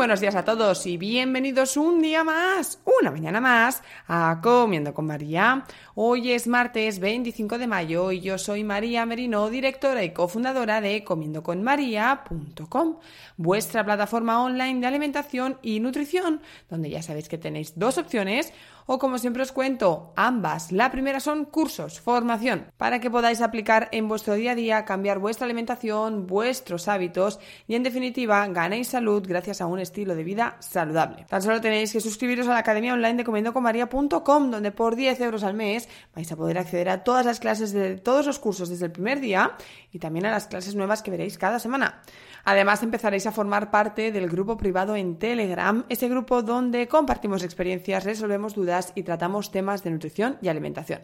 Buenos 0.00 0.20
días 0.20 0.34
a 0.34 0.46
todos 0.46 0.86
y 0.86 0.96
bienvenidos 0.96 1.76
un 1.76 2.00
día 2.00 2.24
más, 2.24 2.78
una 2.98 3.10
mañana 3.10 3.38
más, 3.38 3.82
a 4.08 4.40
Comiendo 4.42 4.94
con 4.94 5.04
María. 5.04 5.66
Hoy 5.94 6.32
es 6.32 6.46
martes 6.46 7.00
25 7.00 7.58
de 7.58 7.66
mayo 7.66 8.10
y 8.10 8.20
yo 8.20 8.38
soy 8.38 8.64
María 8.64 9.04
Merino, 9.04 9.50
directora 9.50 10.02
y 10.02 10.14
cofundadora 10.14 10.80
de 10.80 11.04
comiendoconmaría.com, 11.04 12.96
vuestra 13.36 13.84
plataforma 13.84 14.42
online 14.42 14.80
de 14.80 14.86
alimentación 14.86 15.58
y 15.60 15.80
nutrición, 15.80 16.40
donde 16.70 16.88
ya 16.88 17.02
sabéis 17.02 17.28
que 17.28 17.36
tenéis 17.36 17.78
dos 17.78 17.98
opciones 17.98 18.54
o 18.86 18.98
como 18.98 19.18
siempre 19.18 19.42
os 19.42 19.52
cuento, 19.52 20.12
ambas. 20.16 20.72
La 20.72 20.90
primera 20.90 21.20
son 21.20 21.44
cursos, 21.44 22.00
formación, 22.00 22.66
para 22.76 23.00
que 23.00 23.10
podáis 23.10 23.40
aplicar 23.40 23.88
en 23.92 24.08
vuestro 24.08 24.34
día 24.34 24.52
a 24.52 24.54
día, 24.54 24.84
cambiar 24.84 25.18
vuestra 25.18 25.44
alimentación, 25.44 26.26
vuestros 26.26 26.88
hábitos 26.88 27.40
y 27.66 27.74
en 27.74 27.82
definitiva 27.82 28.46
ganéis 28.48 28.88
salud 28.88 29.24
gracias 29.26 29.60
a 29.60 29.66
un 29.66 29.78
estilo 29.78 30.14
de 30.14 30.24
vida 30.24 30.56
saludable. 30.60 31.26
Tan 31.28 31.42
solo 31.42 31.60
tenéis 31.60 31.92
que 31.92 32.00
suscribiros 32.00 32.48
a 32.48 32.52
la 32.52 32.58
Academia 32.58 32.94
Online 32.94 33.16
de 33.16 33.24
comiendoconmaria.com 33.24 34.50
donde 34.50 34.72
por 34.72 34.96
10 34.96 35.20
euros 35.20 35.44
al 35.44 35.54
mes 35.54 35.88
vais 36.14 36.30
a 36.30 36.36
poder 36.36 36.58
acceder 36.58 36.88
a 36.88 37.04
todas 37.04 37.26
las 37.26 37.40
clases 37.40 37.72
de 37.72 37.96
todos 37.96 38.26
los 38.26 38.38
cursos 38.38 38.68
desde 38.68 38.86
el 38.86 38.92
primer 38.92 39.20
día 39.20 39.56
y 39.92 39.98
también 39.98 40.26
a 40.26 40.30
las 40.30 40.46
clases 40.46 40.74
nuevas 40.74 41.02
que 41.02 41.10
veréis 41.10 41.38
cada 41.38 41.58
semana. 41.58 42.02
Además, 42.44 42.82
empezaréis 42.82 43.26
a 43.26 43.32
formar 43.32 43.70
parte 43.70 44.12
del 44.12 44.28
grupo 44.28 44.56
privado 44.56 44.96
en 44.96 45.18
Telegram, 45.18 45.84
ese 45.88 46.08
grupo 46.08 46.42
donde 46.42 46.88
compartimos 46.88 47.42
experiencias, 47.42 48.04
resolvemos 48.04 48.54
dudas 48.54 48.92
y 48.94 49.02
tratamos 49.02 49.50
temas 49.50 49.82
de 49.82 49.90
nutrición 49.90 50.38
y 50.40 50.48
alimentación. 50.48 51.00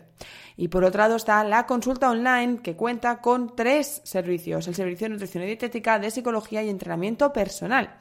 Y 0.57 0.69
por 0.69 0.84
otro 0.84 1.01
lado 1.01 1.17
está 1.17 1.42
la 1.45 1.67
consulta 1.67 2.11
online 2.11 2.61
que 2.62 2.77
cuenta 2.77 3.20
con 3.20 3.55
tres 3.55 4.01
servicios, 4.05 4.69
el 4.69 4.75
servicio 4.75 5.07
de 5.07 5.14
nutrición 5.14 5.45
y 5.45 5.47
dietética, 5.47 5.98
de 5.98 6.11
psicología 6.11 6.62
y 6.62 6.70
entrenamiento 6.70 7.33
personal. 7.33 7.98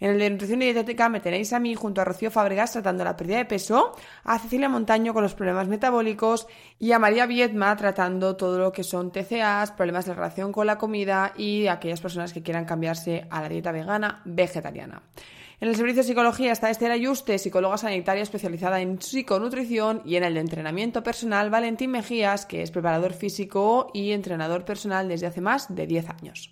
En 0.00 0.10
el 0.10 0.18
de 0.18 0.30
nutrición 0.30 0.62
y 0.62 0.66
dietética 0.66 1.08
me 1.08 1.20
tenéis 1.20 1.52
a 1.52 1.60
mí 1.60 1.74
junto 1.74 2.00
a 2.00 2.04
Rocío 2.04 2.30
Fábregas 2.30 2.72
tratando 2.72 3.04
la 3.04 3.16
pérdida 3.16 3.38
de 3.38 3.44
peso, 3.44 3.92
a 4.24 4.38
Cecilia 4.38 4.68
Montaño 4.68 5.14
con 5.14 5.22
los 5.22 5.34
problemas 5.34 5.68
metabólicos 5.68 6.46
y 6.78 6.92
a 6.92 6.98
María 6.98 7.26
Viedma 7.26 7.76
tratando 7.76 8.36
todo 8.36 8.58
lo 8.58 8.72
que 8.72 8.82
son 8.82 9.12
TCAs, 9.12 9.72
problemas 9.72 10.06
de 10.06 10.14
relación 10.14 10.52
con 10.52 10.66
la 10.66 10.78
comida 10.78 11.32
y 11.36 11.66
aquellas 11.66 12.00
personas 12.00 12.32
que 12.32 12.42
quieran 12.42 12.64
cambiarse 12.64 13.26
a 13.30 13.40
la 13.40 13.48
dieta 13.48 13.72
vegana 13.72 14.22
vegetariana. 14.24 15.02
En 15.60 15.68
el 15.68 15.76
servicio 15.76 16.02
de 16.02 16.08
psicología 16.08 16.52
está 16.52 16.68
Esther 16.68 16.90
Ayuste, 16.90 17.38
psicóloga 17.38 17.78
sanitaria 17.78 18.22
especializada 18.22 18.80
en 18.80 19.00
psiconutrición, 19.00 20.02
y 20.04 20.16
en 20.16 20.24
el 20.24 20.34
de 20.34 20.40
entrenamiento 20.40 21.02
personal 21.02 21.48
Valentín 21.48 21.92
Mejías, 21.92 22.44
que 22.44 22.60
es 22.60 22.70
preparador 22.70 23.12
físico 23.12 23.90
y 23.94 24.12
entrenador 24.12 24.64
personal 24.64 25.08
desde 25.08 25.26
hace 25.26 25.40
más 25.40 25.74
de 25.74 25.86
10 25.86 26.10
años. 26.10 26.50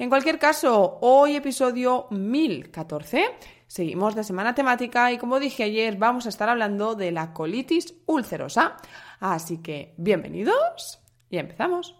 En 0.00 0.08
cualquier 0.08 0.38
caso, 0.38 0.96
hoy 1.02 1.36
episodio 1.36 2.06
1014. 2.08 3.36
Seguimos 3.66 4.14
de 4.14 4.24
semana 4.24 4.54
temática 4.54 5.12
y 5.12 5.18
como 5.18 5.38
dije 5.38 5.64
ayer 5.64 5.98
vamos 5.98 6.24
a 6.24 6.30
estar 6.30 6.48
hablando 6.48 6.94
de 6.94 7.12
la 7.12 7.34
colitis 7.34 7.92
ulcerosa. 8.06 8.78
Así 9.20 9.58
que 9.58 9.92
bienvenidos 9.98 11.02
y 11.28 11.36
empezamos. 11.36 11.96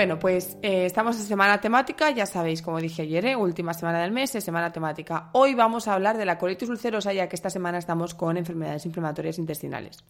Bueno, 0.00 0.18
pues 0.18 0.56
eh, 0.62 0.86
estamos 0.86 1.14
en 1.16 1.24
semana 1.24 1.60
temática, 1.60 2.08
ya 2.10 2.24
sabéis, 2.24 2.62
como 2.62 2.80
dije 2.80 3.02
ayer, 3.02 3.26
¿eh? 3.26 3.36
última 3.36 3.74
semana 3.74 4.00
del 4.00 4.12
mes, 4.12 4.34
es 4.34 4.42
semana 4.42 4.72
temática. 4.72 5.28
Hoy 5.32 5.52
vamos 5.52 5.88
a 5.88 5.92
hablar 5.92 6.16
de 6.16 6.24
la 6.24 6.38
colitis 6.38 6.70
ulcerosa, 6.70 7.12
ya 7.12 7.28
que 7.28 7.36
esta 7.36 7.50
semana 7.50 7.76
estamos 7.76 8.14
con 8.14 8.38
enfermedades 8.38 8.86
inflamatorias 8.86 9.36
intestinales. 9.36 10.02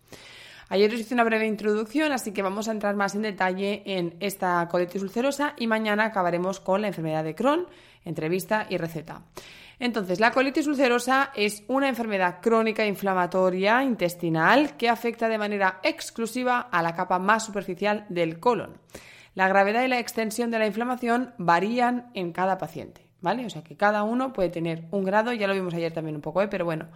Ayer 0.69 0.95
os 0.95 1.01
hice 1.01 1.13
una 1.13 1.25
breve 1.25 1.45
introducción, 1.49 2.13
así 2.13 2.31
que 2.31 2.41
vamos 2.41 2.69
a 2.69 2.71
entrar 2.71 2.95
más 2.95 3.17
en 3.17 3.23
detalle 3.23 3.83
en 3.85 4.15
esta 4.21 4.69
colitis 4.69 5.03
ulcerosa 5.03 5.55
y 5.57 5.67
mañana 5.67 6.05
acabaremos 6.05 6.61
con 6.61 6.83
la 6.83 6.87
enfermedad 6.87 7.25
de 7.25 7.35
Crohn, 7.35 7.67
entrevista 8.05 8.69
y 8.71 8.77
receta. 8.77 9.23
Entonces, 9.81 10.21
la 10.21 10.31
colitis 10.31 10.69
ulcerosa 10.69 11.33
es 11.35 11.65
una 11.67 11.89
enfermedad 11.89 12.39
crónica 12.41 12.87
inflamatoria 12.87 13.83
intestinal 13.83 14.77
que 14.77 14.89
afecta 14.89 15.29
de 15.29 15.39
manera 15.39 15.81
exclusiva 15.83 16.69
a 16.71 16.81
la 16.81 16.95
capa 16.95 17.19
más 17.19 17.45
superficial 17.45 18.07
del 18.09 18.39
colon. 18.39 18.79
La 19.35 19.49
gravedad 19.49 19.85
y 19.85 19.89
la 19.89 19.99
extensión 19.99 20.51
de 20.51 20.59
la 20.59 20.67
inflamación 20.67 21.35
varían 21.39 22.11
en 22.15 22.33
cada 22.33 22.59
paciente. 22.59 23.07
¿Vale? 23.23 23.45
O 23.45 23.51
sea 23.51 23.63
que 23.63 23.77
cada 23.77 24.03
uno 24.03 24.33
puede 24.33 24.49
tener 24.49 24.85
un 24.93 25.05
grado, 25.05 25.35
ya 25.35 25.47
lo 25.47 25.53
vimos 25.53 25.75
ayer 25.75 25.93
también 25.93 26.17
un 26.17 26.23
poco, 26.23 26.41
¿eh? 26.41 26.49
pero 26.49 26.65
bueno, 26.65 26.89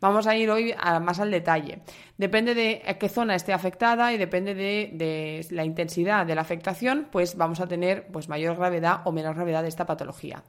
vamos 0.00 0.28
a 0.28 0.36
ir 0.36 0.48
hoy 0.48 0.72
más 1.00 1.18
al 1.18 1.32
detalle. 1.32 1.80
Depende 2.16 2.54
de 2.54 2.96
qué 3.00 3.08
zona 3.08 3.34
esté 3.34 3.52
afectada 3.52 4.12
y 4.12 4.16
depende 4.16 4.54
de, 4.54 5.44
la 5.50 5.64
intensidad 5.64 6.24
de 6.24 6.36
la 6.36 6.42
afectación, 6.42 7.08
pues 7.10 7.36
vamos 7.36 7.58
a 7.58 7.66
tener 7.66 8.06
pues, 8.12 8.28
mayor 8.28 8.54
gravedad 8.54 9.00
o 9.06 9.10
menor 9.10 9.34
gravedad 9.34 9.62
de 9.62 9.70
esta 9.70 9.84
patología. 9.84 10.44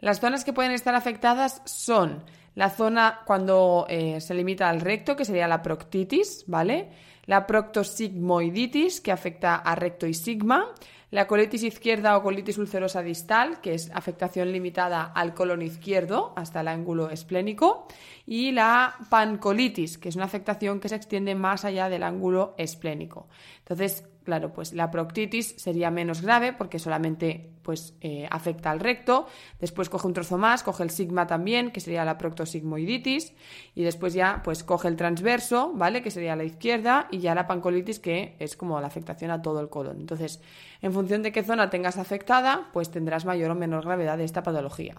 Las 0.00 0.18
zonas 0.18 0.44
que 0.44 0.52
pueden 0.52 0.72
estar 0.72 0.96
afectadas 0.96 1.62
son 1.64 2.24
la 2.56 2.68
zona 2.68 3.20
cuando 3.24 3.86
eh, 3.88 4.20
se 4.20 4.34
limita 4.34 4.68
al 4.68 4.80
recto, 4.80 5.14
que 5.14 5.24
sería 5.24 5.46
la 5.46 5.62
proctitis, 5.62 6.42
¿vale? 6.48 6.90
La 7.32 7.46
proctosigmoiditis, 7.46 9.00
que 9.00 9.10
afecta 9.10 9.54
a 9.56 9.74
recto 9.74 10.06
y 10.06 10.12
sigma, 10.12 10.66
la 11.10 11.26
colitis 11.26 11.62
izquierda 11.62 12.12
o 12.18 12.22
colitis 12.22 12.58
ulcerosa 12.58 13.00
distal, 13.00 13.58
que 13.62 13.72
es 13.72 13.90
afectación 13.94 14.52
limitada 14.52 15.04
al 15.14 15.32
colon 15.32 15.62
izquierdo 15.62 16.34
hasta 16.36 16.60
el 16.60 16.68
ángulo 16.68 17.08
esplénico, 17.08 17.88
y 18.26 18.52
la 18.52 18.96
pancolitis, 19.08 19.96
que 19.96 20.10
es 20.10 20.16
una 20.16 20.26
afectación 20.26 20.78
que 20.78 20.90
se 20.90 20.96
extiende 20.96 21.34
más 21.34 21.64
allá 21.64 21.88
del 21.88 22.02
ángulo 22.02 22.54
esplénico. 22.58 23.28
Entonces, 23.60 24.04
claro, 24.24 24.52
pues 24.52 24.72
la 24.72 24.90
proctitis 24.90 25.54
sería 25.56 25.90
menos 25.90 26.22
grave 26.22 26.52
porque 26.52 26.78
solamente 26.78 27.50
pues, 27.62 27.94
eh, 28.00 28.26
afecta 28.30 28.70
al 28.70 28.80
recto, 28.80 29.26
después 29.60 29.88
coge 29.88 30.06
un 30.06 30.14
trozo 30.14 30.38
más, 30.38 30.62
coge 30.62 30.82
el 30.82 30.90
sigma 30.90 31.26
también, 31.26 31.70
que 31.70 31.80
sería 31.80 32.04
la 32.04 32.18
proctosigmoiditis, 32.18 33.34
y 33.74 33.82
después 33.82 34.14
ya 34.14 34.42
pues 34.44 34.64
coge 34.64 34.88
el 34.88 34.96
transverso, 34.96 35.72
¿vale? 35.74 36.02
Que 36.02 36.10
sería 36.10 36.36
la 36.36 36.44
izquierda, 36.44 37.08
y 37.10 37.18
ya 37.18 37.34
la 37.34 37.46
pancolitis, 37.46 37.98
que 37.98 38.36
es 38.38 38.56
como 38.56 38.80
la 38.80 38.86
afectación 38.86 39.30
a 39.30 39.42
todo 39.42 39.60
el 39.60 39.68
colon. 39.68 40.00
Entonces, 40.00 40.40
en 40.80 40.92
función 40.92 41.22
de 41.22 41.32
qué 41.32 41.42
zona 41.42 41.70
tengas 41.70 41.98
afectada, 41.98 42.68
pues 42.72 42.90
tendrás 42.90 43.24
mayor 43.24 43.50
o 43.50 43.54
menor 43.54 43.84
gravedad 43.84 44.18
de 44.18 44.24
esta 44.24 44.42
patología. 44.42 44.96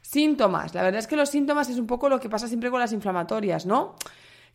Síntomas. 0.00 0.74
La 0.74 0.82
verdad 0.82 1.00
es 1.00 1.06
que 1.06 1.16
los 1.16 1.28
síntomas 1.28 1.68
es 1.68 1.78
un 1.78 1.86
poco 1.86 2.08
lo 2.08 2.20
que 2.20 2.28
pasa 2.28 2.48
siempre 2.48 2.70
con 2.70 2.80
las 2.80 2.92
inflamatorias, 2.92 3.66
¿no? 3.66 3.96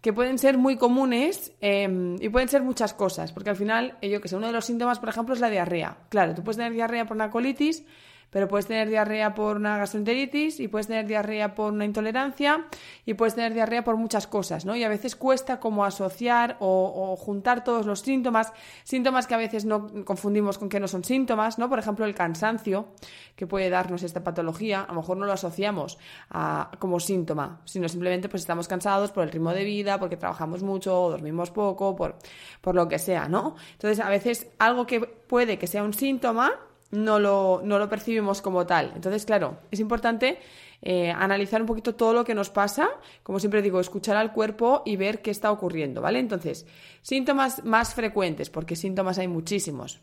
Que 0.03 0.11
pueden 0.11 0.37
ser 0.37 0.57
muy 0.57 0.75
comunes 0.75 1.53
em, 1.61 2.17
y 2.19 2.27
pueden 2.27 2.49
ser 2.49 2.61
muchas 2.61 2.93
cosas, 2.93 3.31
porque 3.31 3.51
al 3.51 3.55
final, 3.55 3.97
eh, 4.01 4.09
yo 4.09 4.19
que 4.19 4.27
sé, 4.27 4.35
uno 4.35 4.47
de 4.47 4.53
los 4.53 4.65
síntomas, 4.65 4.99
por 4.99 5.07
ejemplo, 5.07 5.33
es 5.33 5.39
la 5.39 5.49
diarrea. 5.49 5.97
Claro, 6.09 6.35
tú 6.35 6.43
puedes 6.43 6.57
tener 6.57 6.73
diarrea 6.73 7.05
por 7.05 7.15
una 7.15 7.31
colitis, 7.31 7.85
pero 8.33 8.47
puedes 8.47 8.65
tener 8.65 8.89
diarrea 8.89 9.35
por 9.35 9.57
una 9.57 9.77
gastroenteritis 9.77 10.59
y 10.59 10.67
puedes 10.67 10.87
tener 10.87 11.05
diarrea 11.05 11.53
por 11.53 11.71
una 11.71 11.85
intolerancia 11.85 12.65
y 13.05 13.13
puedes 13.13 13.35
tener 13.35 13.53
diarrea 13.53 13.83
por 13.83 13.95
muchas 13.95 14.25
cosas, 14.25 14.65
¿no? 14.65 14.75
Y 14.75 14.83
a 14.83 14.89
veces 14.89 15.15
cuesta 15.15 15.59
como 15.59 15.85
asociar 15.85 16.57
o, 16.59 17.15
juntar 17.15 17.63
todos 17.63 17.85
los 17.85 17.99
síntomas, 17.99 18.51
síntomas 18.83 19.27
que 19.27 19.35
a 19.35 19.37
veces 19.37 19.65
no 19.65 20.03
confundimos 20.03 20.57
con 20.57 20.67
que 20.67 20.79
no 20.79 20.87
son 20.87 21.03
síntomas, 21.03 21.59
¿no? 21.59 21.69
Por 21.69 21.77
ejemplo, 21.77 22.05
el 22.05 22.15
cansancio 22.15 22.87
que 23.35 23.45
puede 23.45 23.69
darnos 23.69 24.01
esta 24.01 24.23
patología, 24.23 24.81
a 24.81 24.87
lo 24.87 25.01
mejor 25.01 25.17
no 25.17 25.25
lo 25.25 25.33
asociamos 25.33 25.99
a, 26.31 26.71
como 26.79 26.99
síntoma, 26.99 27.61
sino 27.65 27.87
simplemente 27.87 28.29
pues 28.29 28.41
estamos 28.41 28.67
cansados 28.67 29.11
por 29.11 29.23
el 29.23 29.31
ritmo 29.31 29.51
de 29.53 29.63
vida, 29.63 29.99
porque 29.99 30.17
trabajamos 30.17 30.63
mucho, 30.63 30.99
o 30.99 31.11
dormimos 31.11 31.51
poco, 31.51 31.95
por, 31.95 32.17
por 32.61 32.73
lo 32.73 32.87
que 32.87 32.97
sea, 32.97 33.27
¿no? 33.27 33.55
Entonces, 33.73 33.99
a 33.99 34.09
veces 34.09 34.47
algo 34.57 34.87
que 34.87 35.01
puede 35.01 35.59
que 35.59 35.67
sea 35.67 35.83
un 35.83 35.93
síntoma 35.93 36.51
no 36.93 37.19
lo, 37.19 37.61
no 37.63 37.79
lo 37.79 37.89
percibimos 37.89 38.41
como 38.41 38.65
tal. 38.65 38.91
Entonces, 38.95 39.25
claro, 39.25 39.57
es 39.71 39.79
importante 39.79 40.39
eh, 40.81 41.11
analizar 41.11 41.59
un 41.59 41.67
poquito 41.67 41.95
todo 41.95 42.13
lo 42.13 42.23
que 42.23 42.35
nos 42.35 42.49
pasa, 42.49 42.89
como 43.23 43.39
siempre 43.39 43.61
digo, 43.61 43.79
escuchar 43.79 44.15
al 44.15 44.31
cuerpo 44.31 44.83
y 44.85 44.95
ver 44.95 45.21
qué 45.21 45.31
está 45.31 45.51
ocurriendo, 45.51 46.01
¿vale? 46.01 46.19
Entonces, 46.19 46.67
síntomas 47.01 47.63
más 47.65 47.95
frecuentes, 47.95 48.49
porque 48.49 48.75
síntomas 48.75 49.17
hay 49.17 49.27
muchísimos, 49.27 50.01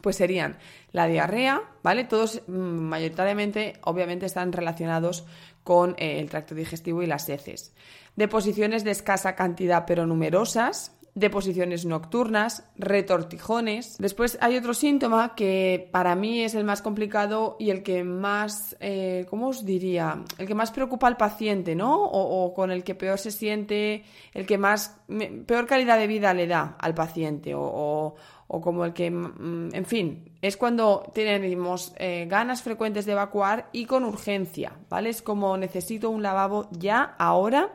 pues 0.00 0.16
serían 0.16 0.58
la 0.90 1.06
diarrea, 1.06 1.62
¿vale? 1.82 2.04
Todos 2.04 2.42
mm, 2.46 2.52
mayoritariamente, 2.52 3.74
obviamente, 3.84 4.26
están 4.26 4.52
relacionados 4.52 5.24
con 5.62 5.94
eh, 5.98 6.18
el 6.18 6.28
tracto 6.28 6.54
digestivo 6.54 7.02
y 7.02 7.06
las 7.06 7.28
heces. 7.28 7.72
Deposiciones 8.16 8.82
de 8.82 8.90
escasa 8.90 9.36
cantidad 9.36 9.84
pero 9.86 10.06
numerosas, 10.06 10.96
deposiciones 11.20 11.84
nocturnas, 11.84 12.64
retortijones. 12.76 13.96
Después 13.98 14.38
hay 14.40 14.56
otro 14.56 14.74
síntoma 14.74 15.34
que 15.34 15.88
para 15.92 16.14
mí 16.14 16.42
es 16.42 16.54
el 16.54 16.64
más 16.64 16.82
complicado 16.82 17.56
y 17.58 17.70
el 17.70 17.82
que 17.82 18.02
más, 18.02 18.76
eh, 18.80 19.26
¿cómo 19.28 19.48
os 19.48 19.64
diría? 19.64 20.24
El 20.38 20.46
que 20.46 20.54
más 20.54 20.72
preocupa 20.72 21.06
al 21.06 21.16
paciente, 21.16 21.74
¿no? 21.74 22.02
O, 22.02 22.52
con 22.54 22.70
el 22.70 22.82
que 22.82 22.94
peor 22.94 23.18
se 23.18 23.30
siente, 23.30 24.04
el 24.32 24.46
que 24.46 24.58
más, 24.58 24.98
peor 25.46 25.66
calidad 25.66 25.98
de 25.98 26.06
vida 26.06 26.34
le 26.34 26.46
da 26.46 26.76
al 26.78 26.94
paciente 26.94 27.52
o, 27.54 28.14
como 28.48 28.84
el 28.84 28.92
que, 28.92 29.10
mm, 29.10 29.74
en 29.74 29.84
fin, 29.84 30.32
es 30.42 30.56
cuando 30.56 31.04
tenemos 31.14 31.92
eh, 31.98 32.26
ganas 32.28 32.62
frecuentes 32.62 33.06
de 33.06 33.12
evacuar 33.12 33.68
y 33.72 33.84
con 33.84 34.04
urgencia, 34.04 34.72
¿vale? 34.88 35.10
Es 35.10 35.22
como 35.22 35.56
necesito 35.56 36.10
un 36.10 36.22
lavabo 36.22 36.68
ya, 36.72 37.14
ahora, 37.18 37.72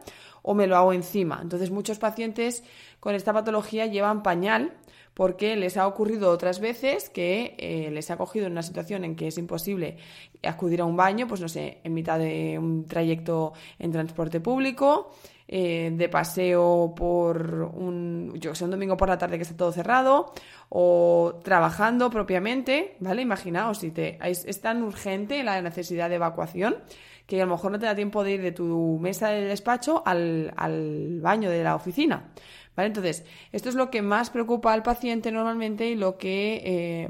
o 0.48 0.54
me 0.54 0.68
lo 0.68 0.78
hago 0.78 0.94
encima. 0.94 1.40
Entonces 1.42 1.72
muchos 1.72 1.98
pacientes 1.98 2.64
con 3.00 3.16
esta 3.16 3.34
patología 3.34 3.88
llevan 3.88 4.22
pañal 4.22 4.74
porque 5.16 5.56
les 5.56 5.76
ha 5.78 5.88
ocurrido 5.88 6.30
otras 6.30 6.60
veces 6.60 7.10
que 7.10 7.56
eh, 7.58 7.90
les 7.90 8.12
ha 8.12 8.18
cogido 8.18 8.46
en 8.46 8.52
una 8.52 8.62
situación 8.62 9.04
en 9.06 9.16
que 9.16 9.28
es 9.28 9.38
imposible 9.40 9.98
acudir 10.44 10.82
a 10.82 10.86
un 10.86 10.96
baño, 10.96 11.26
pues 11.28 11.42
no 11.42 11.48
sé, 11.48 11.80
en 11.84 11.94
mitad 11.96 12.20
de 12.20 12.60
un 12.60 12.86
trayecto 12.86 13.54
en 13.80 13.92
transporte 13.92 14.40
público, 14.40 15.14
eh, 15.48 15.92
de 15.94 16.10
paseo 16.10 16.94
por 16.96 17.72
un, 17.74 18.34
yo 18.36 18.54
sé, 18.54 18.66
un 18.66 18.72
domingo 18.72 18.98
por 18.98 19.10
la 19.10 19.18
tarde 19.18 19.38
que 19.38 19.44
está 19.44 19.56
todo 19.56 19.72
cerrado, 19.72 20.34
o 20.70 21.40
trabajando 21.44 22.12
propiamente, 22.12 22.98
¿vale? 23.00 23.24
Imaginaos, 23.24 23.80
si 23.80 23.92
te, 23.92 24.20
es, 24.22 24.62
tan 24.62 24.84
urgente 24.84 25.44
la 25.44 25.60
necesidad 25.62 26.10
de 26.10 26.16
evacuación 26.16 26.76
que 27.26 27.42
a 27.42 27.46
lo 27.46 27.52
mejor 27.52 27.72
no 27.72 27.80
te 27.80 27.86
da 27.86 27.96
tiempo 27.96 28.24
de 28.24 28.32
ir 28.34 28.42
de 28.42 28.52
tu 28.52 29.00
mesa 29.02 29.30
de 29.30 29.46
despacho 29.46 30.04
al, 30.06 30.54
al 30.56 31.20
baño 31.22 31.50
de 31.50 31.64
la 31.64 31.76
oficina. 31.76 32.30
¿Vale? 32.76 32.88
Entonces, 32.88 33.26
esto 33.52 33.70
es 33.70 33.76
lo 33.76 33.90
que 33.90 34.02
más 34.02 34.30
preocupa 34.30 34.74
al 34.74 34.84
paciente 34.84 35.32
normalmente 35.32 35.88
y 35.88 35.96
lo 35.96 36.18
que, 36.18 36.62
eh, 36.66 37.10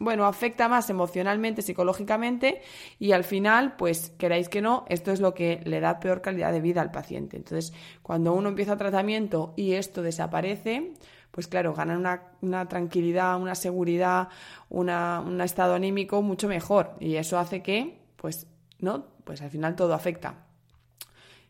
bueno, 0.00 0.26
afecta 0.26 0.68
más 0.68 0.90
emocionalmente, 0.90 1.62
psicológicamente 1.62 2.62
y 2.98 3.12
al 3.12 3.22
final, 3.22 3.76
pues 3.76 4.10
queráis 4.18 4.48
que 4.48 4.60
no, 4.60 4.84
esto 4.88 5.12
es 5.12 5.20
lo 5.20 5.32
que 5.32 5.60
le 5.64 5.78
da 5.78 6.00
peor 6.00 6.20
calidad 6.20 6.50
de 6.50 6.60
vida 6.60 6.82
al 6.82 6.90
paciente. 6.90 7.36
Entonces, 7.36 7.72
cuando 8.02 8.34
uno 8.34 8.48
empieza 8.48 8.76
tratamiento 8.76 9.54
y 9.56 9.74
esto 9.74 10.02
desaparece, 10.02 10.94
pues 11.30 11.46
claro, 11.46 11.74
ganan 11.74 11.98
una, 11.98 12.22
una 12.42 12.66
tranquilidad, 12.66 13.40
una 13.40 13.54
seguridad, 13.54 14.28
una, 14.68 15.22
un 15.24 15.40
estado 15.40 15.74
anímico 15.74 16.22
mucho 16.22 16.48
mejor 16.48 16.94
y 16.98 17.16
eso 17.16 17.38
hace 17.38 17.62
que, 17.62 18.00
pues, 18.16 18.48
¿no? 18.80 19.13
Pues 19.24 19.42
al 19.42 19.50
final 19.50 19.74
todo 19.74 19.94
afecta 19.94 20.44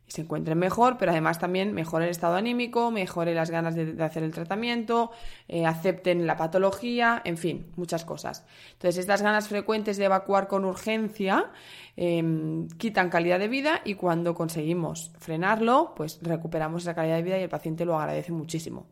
y 0.06 0.10
se 0.10 0.22
encuentren 0.22 0.58
mejor, 0.58 0.98
pero 0.98 1.12
además 1.12 1.38
también 1.38 1.72
mejore 1.72 2.04
el 2.04 2.10
estado 2.10 2.36
anímico, 2.36 2.90
mejore 2.90 3.34
las 3.34 3.50
ganas 3.50 3.74
de, 3.74 4.02
hacer 4.02 4.22
el 4.22 4.32
tratamiento, 4.32 5.10
eh, 5.48 5.64
acepten 5.64 6.26
la 6.26 6.36
patología, 6.36 7.22
en 7.24 7.38
fin, 7.38 7.66
muchas 7.76 8.04
cosas. 8.04 8.44
Entonces, 8.72 8.98
estas 8.98 9.22
ganas 9.22 9.48
frecuentes 9.48 9.96
de 9.96 10.04
evacuar 10.04 10.46
con 10.46 10.64
urgencia 10.64 11.50
em, 11.96 12.68
quitan 12.68 13.08
calidad 13.08 13.38
de 13.38 13.48
vida 13.48 13.80
y 13.84 13.94
cuando 13.94 14.34
conseguimos 14.34 15.10
frenarlo, 15.18 15.94
pues 15.96 16.18
recuperamos 16.22 16.82
esa 16.82 16.94
calidad 16.94 17.16
de 17.16 17.22
vida 17.22 17.38
y 17.38 17.42
el 17.42 17.48
paciente 17.48 17.84
lo 17.86 17.98
agradece 17.98 18.32
muchísimo. 18.32 18.86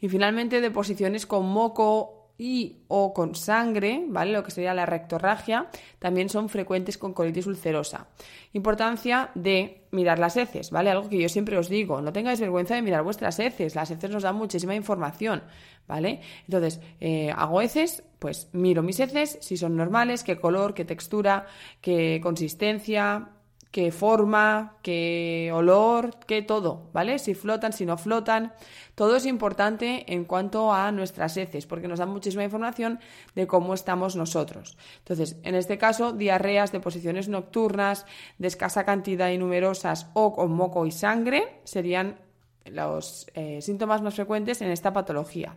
Y 0.00 0.08
finalmente, 0.08 0.60
deposiciones 0.60 1.26
con 1.26 1.46
moco 1.46 2.17
y 2.38 2.76
o 2.86 3.12
con 3.12 3.34
sangre, 3.34 4.04
¿vale? 4.06 4.32
Lo 4.32 4.44
que 4.44 4.52
sería 4.52 4.72
la 4.72 4.86
rectorragia, 4.86 5.66
también 5.98 6.28
son 6.28 6.48
frecuentes 6.48 6.96
con 6.96 7.12
colitis 7.12 7.46
ulcerosa. 7.46 8.06
Importancia 8.52 9.30
de 9.34 9.88
mirar 9.90 10.20
las 10.20 10.36
heces, 10.36 10.70
¿vale? 10.70 10.90
Algo 10.90 11.08
que 11.08 11.20
yo 11.20 11.28
siempre 11.28 11.58
os 11.58 11.68
digo, 11.68 12.00
no 12.00 12.12
tengáis 12.12 12.40
vergüenza 12.40 12.76
de 12.76 12.82
mirar 12.82 13.02
vuestras 13.02 13.40
heces, 13.40 13.74
las 13.74 13.90
heces 13.90 14.10
nos 14.10 14.22
dan 14.22 14.36
muchísima 14.36 14.76
información, 14.76 15.42
¿vale? 15.88 16.20
Entonces, 16.44 16.80
eh, 17.00 17.32
hago 17.36 17.60
heces, 17.60 18.04
pues 18.20 18.48
miro 18.52 18.84
mis 18.84 19.00
heces, 19.00 19.38
si 19.40 19.56
son 19.56 19.76
normales, 19.76 20.22
qué 20.22 20.36
color, 20.36 20.74
qué 20.74 20.84
textura, 20.84 21.46
qué 21.80 22.20
consistencia, 22.22 23.30
qué 23.70 23.92
forma, 23.92 24.76
qué 24.82 25.50
olor, 25.52 26.16
qué 26.26 26.42
todo, 26.42 26.88
¿vale? 26.92 27.18
Si 27.18 27.34
flotan, 27.34 27.72
si 27.72 27.84
no 27.84 27.98
flotan. 27.98 28.52
Todo 28.94 29.16
es 29.16 29.26
importante 29.26 30.12
en 30.12 30.24
cuanto 30.24 30.72
a 30.72 30.90
nuestras 30.90 31.36
heces, 31.36 31.66
porque 31.66 31.86
nos 31.86 31.98
dan 31.98 32.08
muchísima 32.08 32.44
información 32.44 32.98
de 33.34 33.46
cómo 33.46 33.74
estamos 33.74 34.16
nosotros. 34.16 34.76
Entonces, 34.98 35.36
en 35.42 35.54
este 35.54 35.78
caso, 35.78 36.12
diarreas, 36.12 36.72
deposiciones 36.72 37.28
nocturnas, 37.28 38.06
de 38.38 38.48
escasa 38.48 38.84
cantidad 38.84 39.30
y 39.30 39.38
numerosas 39.38 40.08
o 40.14 40.32
con 40.32 40.52
moco 40.52 40.86
y 40.86 40.90
sangre 40.90 41.60
serían 41.64 42.18
los 42.64 43.26
eh, 43.34 43.60
síntomas 43.62 44.02
más 44.02 44.14
frecuentes 44.14 44.60
en 44.62 44.70
esta 44.70 44.92
patología. 44.92 45.56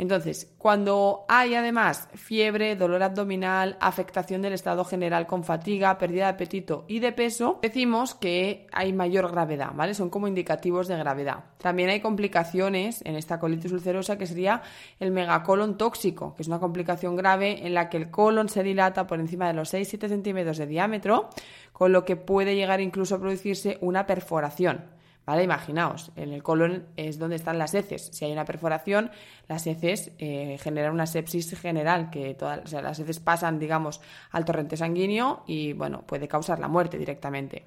Entonces, 0.00 0.50
cuando 0.56 1.26
hay 1.28 1.54
además 1.54 2.08
fiebre, 2.14 2.74
dolor 2.74 3.02
abdominal, 3.02 3.76
afectación 3.82 4.40
del 4.40 4.54
estado 4.54 4.82
general 4.82 5.26
con 5.26 5.44
fatiga, 5.44 5.98
pérdida 5.98 6.24
de 6.24 6.30
apetito 6.30 6.86
y 6.88 7.00
de 7.00 7.12
peso, 7.12 7.58
decimos 7.60 8.14
que 8.14 8.66
hay 8.72 8.94
mayor 8.94 9.30
gravedad, 9.30 9.72
¿vale? 9.74 9.92
Son 9.92 10.08
como 10.08 10.26
indicativos 10.26 10.88
de 10.88 10.96
gravedad. 10.96 11.44
También 11.58 11.90
hay 11.90 12.00
complicaciones 12.00 13.02
en 13.04 13.14
esta 13.14 13.38
colitis 13.38 13.72
ulcerosa 13.72 14.16
que 14.16 14.26
sería 14.26 14.62
el 15.00 15.10
megacolon 15.10 15.76
tóxico, 15.76 16.34
que 16.34 16.44
es 16.44 16.48
una 16.48 16.60
complicación 16.60 17.14
grave 17.14 17.66
en 17.66 17.74
la 17.74 17.90
que 17.90 17.98
el 17.98 18.10
colon 18.10 18.48
se 18.48 18.62
dilata 18.62 19.06
por 19.06 19.20
encima 19.20 19.48
de 19.48 19.52
los 19.52 19.74
6-7 19.74 20.08
centímetros 20.08 20.56
de 20.56 20.66
diámetro, 20.66 21.28
con 21.74 21.92
lo 21.92 22.06
que 22.06 22.16
puede 22.16 22.56
llegar 22.56 22.80
incluso 22.80 23.16
a 23.16 23.20
producirse 23.20 23.76
una 23.82 24.06
perforación. 24.06 24.98
Imaginaos, 25.38 26.10
en 26.16 26.32
el 26.32 26.42
colon 26.42 26.86
es 26.96 27.18
donde 27.18 27.36
están 27.36 27.58
las 27.58 27.74
heces. 27.74 28.10
Si 28.12 28.24
hay 28.24 28.32
una 28.32 28.44
perforación, 28.44 29.10
las 29.48 29.66
heces 29.66 30.12
eh, 30.18 30.58
generan 30.60 30.92
una 30.92 31.06
sepsis 31.06 31.58
general, 31.58 32.10
que 32.10 32.34
todas 32.34 32.72
las 32.72 32.98
heces 32.98 33.20
pasan, 33.20 33.58
digamos, 33.58 34.00
al 34.30 34.44
torrente 34.44 34.76
sanguíneo 34.76 35.44
y, 35.46 35.72
bueno, 35.74 36.02
puede 36.06 36.26
causar 36.26 36.58
la 36.58 36.68
muerte 36.68 36.98
directamente. 36.98 37.66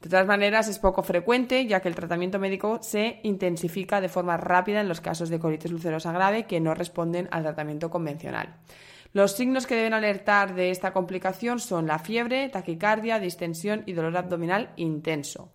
De 0.00 0.10
todas 0.10 0.26
maneras, 0.26 0.68
es 0.68 0.78
poco 0.78 1.02
frecuente, 1.02 1.66
ya 1.66 1.80
que 1.80 1.88
el 1.88 1.94
tratamiento 1.94 2.38
médico 2.38 2.78
se 2.82 3.20
intensifica 3.22 4.00
de 4.00 4.08
forma 4.08 4.36
rápida 4.36 4.80
en 4.80 4.88
los 4.88 5.00
casos 5.00 5.28
de 5.30 5.38
colitis 5.38 5.72
ulcerosa 5.72 6.12
grave 6.12 6.44
que 6.44 6.60
no 6.60 6.74
responden 6.74 7.28
al 7.30 7.42
tratamiento 7.42 7.90
convencional. 7.90 8.54
Los 9.12 9.32
signos 9.32 9.66
que 9.66 9.76
deben 9.76 9.94
alertar 9.94 10.54
de 10.54 10.70
esta 10.70 10.92
complicación 10.92 11.58
son 11.58 11.86
la 11.86 11.98
fiebre, 11.98 12.50
taquicardia, 12.50 13.18
distensión 13.18 13.82
y 13.86 13.94
dolor 13.94 14.16
abdominal 14.18 14.70
intenso. 14.76 15.50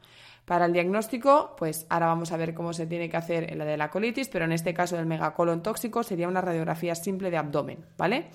Para 0.46 0.66
el 0.66 0.74
diagnóstico, 0.74 1.56
pues 1.58 1.86
ahora 1.90 2.08
vamos 2.08 2.32
a 2.32 2.38
ver 2.38 2.54
cómo 2.54 2.74
se 2.74 2.88
tiene 2.88 3.10
que 3.10 3.18
hacer 3.18 3.56
la 3.56 3.64
de 3.64 3.78
la 3.78 3.90
colitis, 3.90 4.28
pero 4.28 4.46
en 4.46 4.52
este 4.52 4.74
caso 4.74 4.98
del 4.98 5.06
megacolon 5.06 5.64
tóxico 5.64 6.04
sería 6.04 6.28
una 6.28 6.42
radiografía 6.42 6.96
simple 6.96 7.30
de 7.30 7.38
abdomen, 7.38 7.86
¿vale? 7.98 8.28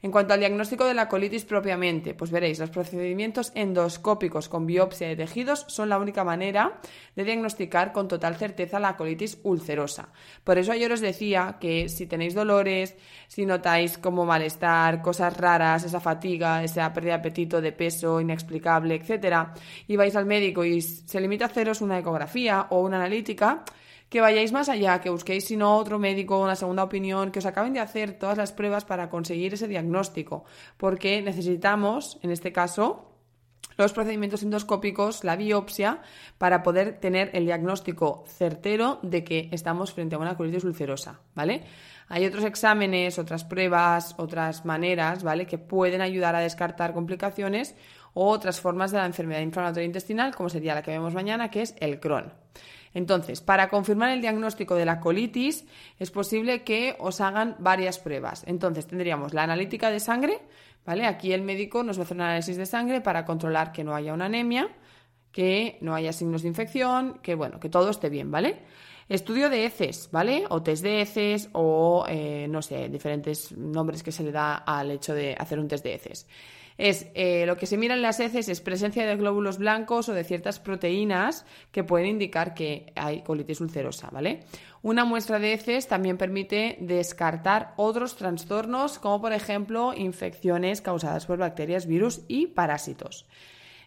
En 0.00 0.12
cuanto 0.12 0.32
al 0.32 0.38
diagnóstico 0.38 0.84
de 0.84 0.94
la 0.94 1.08
colitis 1.08 1.44
propiamente, 1.44 2.14
pues 2.14 2.30
veréis, 2.30 2.60
los 2.60 2.70
procedimientos 2.70 3.50
endoscópicos 3.56 4.48
con 4.48 4.64
biopsia 4.64 5.08
de 5.08 5.16
tejidos 5.16 5.64
son 5.66 5.88
la 5.88 5.98
única 5.98 6.22
manera 6.22 6.78
de 7.16 7.24
diagnosticar 7.24 7.92
con 7.92 8.06
total 8.06 8.36
certeza 8.36 8.78
la 8.78 8.96
colitis 8.96 9.38
ulcerosa. 9.42 10.12
Por 10.44 10.56
eso 10.56 10.70
ayer 10.70 10.92
os 10.92 11.00
decía 11.00 11.56
que 11.60 11.88
si 11.88 12.06
tenéis 12.06 12.34
dolores, 12.34 12.94
si 13.26 13.44
notáis 13.44 13.98
como 13.98 14.24
malestar, 14.24 15.02
cosas 15.02 15.36
raras, 15.36 15.82
esa 15.82 15.98
fatiga, 15.98 16.62
esa 16.62 16.92
pérdida 16.92 17.14
de 17.14 17.18
apetito, 17.18 17.60
de 17.60 17.72
peso 17.72 18.20
inexplicable, 18.20 18.94
etcétera, 18.94 19.52
y 19.88 19.96
vais 19.96 20.14
al 20.14 20.26
médico 20.26 20.64
y 20.64 20.80
se 20.80 21.20
limita 21.20 21.46
a 21.46 21.48
haceros 21.48 21.80
una 21.80 21.98
ecografía 21.98 22.68
o 22.70 22.82
una 22.82 22.98
analítica, 22.98 23.64
que 24.08 24.20
vayáis 24.20 24.52
más 24.52 24.68
allá, 24.68 25.00
que 25.00 25.10
busquéis 25.10 25.44
si 25.44 25.56
no 25.56 25.76
otro 25.76 25.98
médico, 25.98 26.40
una 26.40 26.56
segunda 26.56 26.84
opinión, 26.84 27.30
que 27.30 27.40
os 27.40 27.46
acaben 27.46 27.72
de 27.72 27.80
hacer 27.80 28.18
todas 28.18 28.38
las 28.38 28.52
pruebas 28.52 28.84
para 28.84 29.10
conseguir 29.10 29.54
ese 29.54 29.68
diagnóstico, 29.68 30.44
porque 30.76 31.20
necesitamos, 31.22 32.18
en 32.22 32.30
este 32.30 32.52
caso, 32.52 33.08
los 33.76 33.92
procedimientos 33.92 34.42
endoscópicos, 34.42 35.22
la 35.22 35.36
biopsia, 35.36 36.00
para 36.36 36.62
poder 36.62 36.98
tener 36.98 37.30
el 37.32 37.44
diagnóstico 37.44 38.24
certero 38.26 38.98
de 39.02 39.22
que 39.22 39.48
estamos 39.52 39.92
frente 39.92 40.16
a 40.16 40.18
una 40.18 40.36
colitis 40.36 40.64
ulcerosa, 40.64 41.20
¿vale? 41.34 41.62
Hay 42.08 42.26
otros 42.26 42.44
exámenes, 42.44 43.18
otras 43.18 43.44
pruebas, 43.44 44.14
otras 44.18 44.64
maneras, 44.64 45.22
¿vale? 45.22 45.46
Que 45.46 45.58
pueden 45.58 46.00
ayudar 46.00 46.34
a 46.34 46.40
descartar 46.40 46.92
complicaciones 46.92 47.76
otras 48.26 48.60
formas 48.60 48.90
de 48.90 48.98
la 48.98 49.06
enfermedad 49.06 49.40
inflamatoria 49.40 49.86
intestinal, 49.86 50.34
como 50.34 50.48
sería 50.48 50.74
la 50.74 50.82
que 50.82 50.90
vemos 50.90 51.14
mañana, 51.14 51.50
que 51.50 51.62
es 51.62 51.74
el 51.78 52.00
Crohn. 52.00 52.32
Entonces, 52.94 53.40
para 53.40 53.68
confirmar 53.68 54.10
el 54.10 54.20
diagnóstico 54.20 54.74
de 54.74 54.84
la 54.84 54.98
colitis, 54.98 55.64
es 55.98 56.10
posible 56.10 56.64
que 56.64 56.96
os 56.98 57.20
hagan 57.20 57.56
varias 57.58 57.98
pruebas. 57.98 58.44
Entonces, 58.46 58.86
tendríamos 58.86 59.34
la 59.34 59.44
analítica 59.44 59.90
de 59.90 60.00
sangre, 60.00 60.40
¿vale? 60.84 61.06
Aquí 61.06 61.32
el 61.32 61.42
médico 61.42 61.84
nos 61.84 61.98
va 61.98 62.02
a 62.02 62.04
hacer 62.04 62.16
un 62.16 62.22
análisis 62.22 62.56
de 62.56 62.66
sangre 62.66 63.00
para 63.00 63.24
controlar 63.24 63.72
que 63.72 63.84
no 63.84 63.94
haya 63.94 64.12
una 64.14 64.24
anemia, 64.24 64.68
que 65.30 65.78
no 65.80 65.94
haya 65.94 66.12
signos 66.12 66.42
de 66.42 66.48
infección, 66.48 67.20
que 67.22 67.34
bueno, 67.34 67.60
que 67.60 67.68
todo 67.68 67.90
esté 67.90 68.08
bien, 68.08 68.30
¿vale? 68.30 68.62
Estudio 69.08 69.48
de 69.48 69.64
heces, 69.64 70.08
¿vale? 70.10 70.44
O 70.50 70.62
test 70.62 70.82
de 70.82 71.00
heces 71.00 71.48
o, 71.52 72.04
eh, 72.08 72.46
no 72.48 72.62
sé, 72.62 72.88
diferentes 72.88 73.52
nombres 73.56 74.02
que 74.02 74.12
se 74.12 74.22
le 74.22 74.32
da 74.32 74.56
al 74.56 74.90
hecho 74.90 75.14
de 75.14 75.34
hacer 75.38 75.58
un 75.58 75.68
test 75.68 75.84
de 75.84 75.94
heces 75.94 76.26
es 76.78 77.08
eh, 77.14 77.44
lo 77.44 77.56
que 77.56 77.66
se 77.66 77.76
mira 77.76 77.94
en 77.94 78.02
las 78.02 78.20
heces 78.20 78.48
es 78.48 78.60
presencia 78.60 79.04
de 79.04 79.16
glóbulos 79.16 79.58
blancos 79.58 80.08
o 80.08 80.14
de 80.14 80.22
ciertas 80.22 80.60
proteínas 80.60 81.44
que 81.72 81.82
pueden 81.82 82.06
indicar 82.06 82.54
que 82.54 82.92
hay 82.94 83.22
colitis 83.22 83.60
ulcerosa, 83.60 84.08
¿vale? 84.10 84.44
Una 84.80 85.04
muestra 85.04 85.40
de 85.40 85.52
heces 85.52 85.88
también 85.88 86.16
permite 86.16 86.78
descartar 86.80 87.74
otros 87.76 88.14
trastornos 88.14 89.00
como 89.00 89.20
por 89.20 89.32
ejemplo 89.32 89.92
infecciones 89.92 90.80
causadas 90.80 91.26
por 91.26 91.38
bacterias, 91.38 91.86
virus 91.86 92.20
y 92.28 92.46
parásitos. 92.46 93.26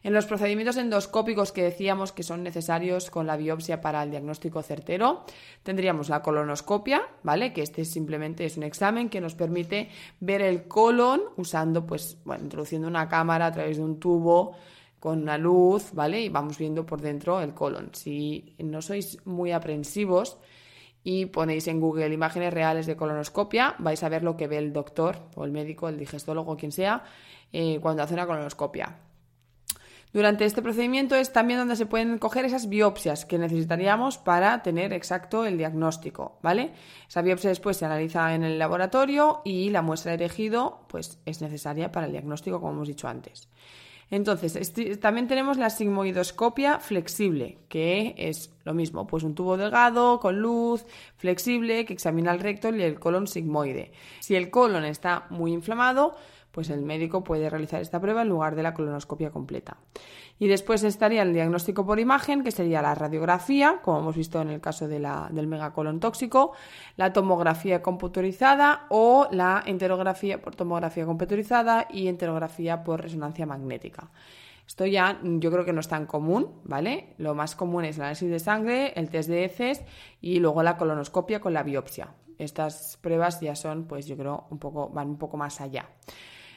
En 0.03 0.13
los 0.13 0.25
procedimientos 0.25 0.77
endoscópicos 0.77 1.51
que 1.51 1.63
decíamos 1.63 2.11
que 2.11 2.23
son 2.23 2.41
necesarios 2.41 3.11
con 3.11 3.27
la 3.27 3.37
biopsia 3.37 3.81
para 3.81 4.01
el 4.01 4.09
diagnóstico 4.09 4.63
certero, 4.63 5.25
tendríamos 5.61 6.09
la 6.09 6.23
colonoscopia, 6.23 7.03
¿vale? 7.21 7.53
Que 7.53 7.61
este 7.61 7.85
simplemente 7.85 8.45
es 8.45 8.57
un 8.57 8.63
examen 8.63 9.09
que 9.09 9.21
nos 9.21 9.35
permite 9.35 9.89
ver 10.19 10.41
el 10.41 10.67
colon 10.67 11.21
usando, 11.37 11.85
pues, 11.85 12.17
bueno, 12.25 12.45
introduciendo 12.45 12.87
una 12.87 13.07
cámara 13.07 13.45
a 13.45 13.51
través 13.51 13.77
de 13.77 13.83
un 13.83 13.99
tubo 13.99 14.55
con 14.99 15.21
una 15.21 15.37
luz, 15.37 15.91
¿vale? 15.93 16.21
Y 16.21 16.29
vamos 16.29 16.57
viendo 16.57 16.83
por 16.85 16.99
dentro 17.01 17.39
el 17.39 17.53
colon. 17.53 17.89
Si 17.93 18.55
no 18.57 18.81
sois 18.81 19.19
muy 19.25 19.51
aprensivos, 19.51 20.37
y 21.03 21.25
ponéis 21.27 21.67
en 21.67 21.79
Google 21.79 22.13
imágenes 22.13 22.53
reales 22.53 22.85
de 22.85 22.95
colonoscopia, 22.95 23.75
vais 23.79 24.03
a 24.03 24.09
ver 24.09 24.23
lo 24.23 24.37
que 24.37 24.47
ve 24.47 24.57
el 24.57 24.71
doctor 24.71 25.17
o 25.35 25.45
el 25.45 25.51
médico, 25.51 25.89
el 25.89 25.97
digestólogo, 25.97 26.57
quien 26.57 26.71
sea, 26.71 27.03
eh, 27.51 27.79
cuando 27.81 28.03
hace 28.03 28.13
una 28.13 28.27
colonoscopia. 28.27 28.97
Durante 30.13 30.43
este 30.43 30.61
procedimiento 30.61 31.15
es 31.15 31.31
también 31.31 31.59
donde 31.59 31.77
se 31.77 31.85
pueden 31.85 32.17
coger 32.17 32.43
esas 32.43 32.67
biopsias 32.67 33.25
que 33.25 33.37
necesitaríamos 33.37 34.17
para 34.17 34.61
tener 34.61 34.91
exacto 34.91 35.45
el 35.45 35.57
diagnóstico, 35.57 36.37
¿vale? 36.41 36.73
Esa 37.07 37.21
biopsia 37.21 37.49
después 37.49 37.77
se 37.77 37.85
analiza 37.85 38.35
en 38.35 38.43
el 38.43 38.59
laboratorio 38.59 39.41
y 39.45 39.69
la 39.69 39.81
muestra 39.81 40.11
de 40.11 40.17
tejido 40.17 40.81
pues 40.89 41.19
es 41.25 41.41
necesaria 41.41 41.91
para 41.93 42.07
el 42.07 42.11
diagnóstico 42.11 42.59
como 42.59 42.73
hemos 42.73 42.89
dicho 42.89 43.07
antes. 43.07 43.47
Entonces, 44.09 44.73
también 44.99 45.29
tenemos 45.29 45.55
la 45.55 45.69
sigmoidoscopia 45.69 46.79
flexible, 46.79 47.59
que 47.69 48.13
es 48.17 48.53
lo 48.65 48.73
mismo, 48.73 49.07
pues 49.07 49.23
un 49.23 49.35
tubo 49.35 49.55
delgado, 49.55 50.19
con 50.19 50.41
luz, 50.41 50.85
flexible, 51.15 51.85
que 51.85 51.93
examina 51.93 52.33
el 52.33 52.41
recto 52.41 52.75
y 52.75 52.81
el 52.81 52.99
colon 52.99 53.25
sigmoide. 53.25 53.93
Si 54.19 54.35
el 54.35 54.49
colon 54.49 54.83
está 54.83 55.27
muy 55.29 55.53
inflamado, 55.53 56.17
pues 56.51 56.69
el 56.69 56.81
médico 56.81 57.23
puede 57.23 57.49
realizar 57.49 57.81
esta 57.81 57.99
prueba 57.99 58.21
en 58.21 58.29
lugar 58.29 58.55
de 58.55 58.63
la 58.63 58.73
colonoscopia 58.73 59.31
completa. 59.31 59.77
Y 60.39 60.47
después 60.47 60.83
estaría 60.83 61.21
el 61.21 61.33
diagnóstico 61.33 61.85
por 61.85 61.99
imagen, 61.99 62.43
que 62.43 62.51
sería 62.51 62.81
la 62.81 62.95
radiografía, 62.95 63.79
como 63.83 63.99
hemos 63.99 64.15
visto 64.15 64.41
en 64.41 64.49
el 64.49 64.59
caso 64.59 64.87
de 64.87 64.99
la, 64.99 65.29
del 65.31 65.47
megacolon 65.47 65.99
tóxico, 65.99 66.53
la 66.97 67.13
tomografía 67.13 67.81
computurizada 67.81 68.87
o 68.89 69.27
la 69.31 69.63
enterografía 69.65 70.41
por 70.41 70.55
tomografía 70.55 71.05
computurizada 71.05 71.87
y 71.91 72.07
enterografía 72.07 72.83
por 72.83 73.01
resonancia 73.01 73.45
magnética. 73.45 74.09
Esto 74.71 74.85
ya 74.85 75.19
yo 75.21 75.51
creo 75.51 75.65
que 75.65 75.73
no 75.73 75.81
es 75.81 75.87
tan 75.87 76.05
común, 76.05 76.61
¿vale? 76.63 77.13
Lo 77.17 77.35
más 77.35 77.55
común 77.55 77.83
es 77.85 77.97
el 77.97 78.03
análisis 78.03 78.29
de 78.29 78.39
sangre, 78.39 78.93
el 78.95 79.09
test 79.09 79.29
de 79.29 79.43
heces 79.43 79.83
y 80.21 80.39
luego 80.39 80.63
la 80.63 80.77
colonoscopia 80.77 81.41
con 81.41 81.53
la 81.53 81.61
biopsia. 81.61 82.15
Estas 82.37 82.97
pruebas 83.01 83.41
ya 83.41 83.55
son, 83.55 83.83
pues 83.83 84.07
yo 84.07 84.17
creo, 84.17 84.45
un 84.49 84.59
poco, 84.59 84.89
van 84.89 85.09
un 85.09 85.17
poco 85.17 85.37
más 85.37 85.61
allá. 85.61 85.89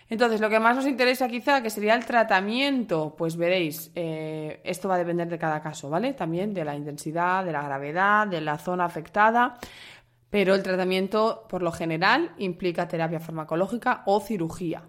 Entonces, 0.08 0.40
lo 0.40 0.50
que 0.50 0.60
más 0.60 0.76
nos 0.76 0.86
interesa 0.86 1.28
quizá, 1.28 1.62
que 1.62 1.70
sería 1.70 1.94
el 1.94 2.04
tratamiento, 2.04 3.14
pues 3.16 3.36
veréis, 3.36 3.90
eh, 3.94 4.60
esto 4.64 4.88
va 4.88 4.96
a 4.96 4.98
depender 4.98 5.28
de 5.28 5.38
cada 5.38 5.62
caso, 5.62 5.88
¿vale? 5.88 6.12
También 6.12 6.52
de 6.52 6.64
la 6.64 6.76
intensidad, 6.76 7.44
de 7.44 7.52
la 7.52 7.62
gravedad, 7.62 8.26
de 8.26 8.40
la 8.40 8.58
zona 8.58 8.84
afectada, 8.84 9.58
pero 10.28 10.54
el 10.54 10.62
tratamiento, 10.62 11.46
por 11.48 11.62
lo 11.62 11.72
general, 11.72 12.32
implica 12.38 12.86
terapia 12.86 13.20
farmacológica 13.20 14.02
o 14.06 14.20
cirugía. 14.20 14.82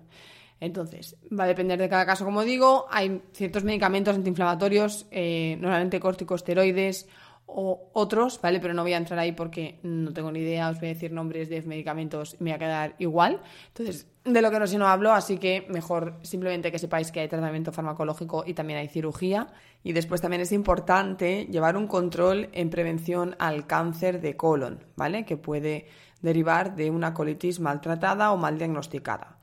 Entonces, 0.60 1.17
va 1.38 1.43
a 1.43 1.48
depender 1.48 1.79
de 1.79 1.89
cada 1.89 2.05
caso, 2.05 2.25
como 2.25 2.43
digo, 2.43 2.86
hay 2.89 3.22
ciertos 3.34 3.63
medicamentos 3.63 4.15
antiinflamatorios, 4.15 5.05
eh, 5.12 5.57
normalmente 5.60 6.00
corticosteroides 6.00 7.07
o 7.48 7.90
otros, 7.94 8.40
¿vale? 8.42 8.60
Pero 8.60 8.74
no 8.74 8.82
voy 8.82 8.94
a 8.94 8.98
entrar 8.98 9.20
ahí 9.20 9.32
porque 9.32 9.80
no 9.84 10.14
tengo 10.14 10.32
ni 10.32 10.40
idea, 10.40 10.70
os 10.70 10.80
voy 10.80 10.90
a 10.90 10.94
decir 10.94 11.12
nombres 11.12 11.50
de 11.50 11.62
medicamentos 11.62 12.36
y 12.40 12.44
me 12.44 12.52
va 12.52 12.56
a 12.56 12.60
quedar 12.60 12.96
igual. 13.00 13.42
Entonces, 13.68 14.08
de 14.24 14.42
lo 14.42 14.50
que 14.50 14.60
no 14.60 14.68
sé 14.68 14.78
no 14.78 14.88
hablo, 14.88 15.14
así 15.14 15.38
que 15.38 15.66
mejor 15.70 16.16
simplemente 16.24 16.72
que 16.72 16.80
sepáis 16.80 17.12
que 17.12 17.20
hay 17.20 17.28
tratamiento 17.28 17.72
farmacológico 17.72 18.44
y 18.46 18.54
también 18.54 18.80
hay 18.80 18.88
cirugía. 18.88 19.48
Y 19.84 19.94
después 19.94 20.20
también 20.20 20.42
es 20.42 20.52
importante 20.52 21.46
llevar 21.46 21.78
un 21.78 21.88
control 21.88 22.50
en 22.54 22.72
prevención 22.72 23.36
al 23.38 23.68
cáncer 23.68 24.20
de 24.20 24.36
colon, 24.36 24.84
¿vale? 24.96 25.25
Que 25.25 25.38
puede 25.38 25.88
derivar 26.22 26.75
de 26.75 26.90
una 26.90 27.14
colitis 27.14 27.60
maltratada 27.60 28.32
o 28.32 28.38
mal 28.38 28.58
diagnosticada. 28.58 29.38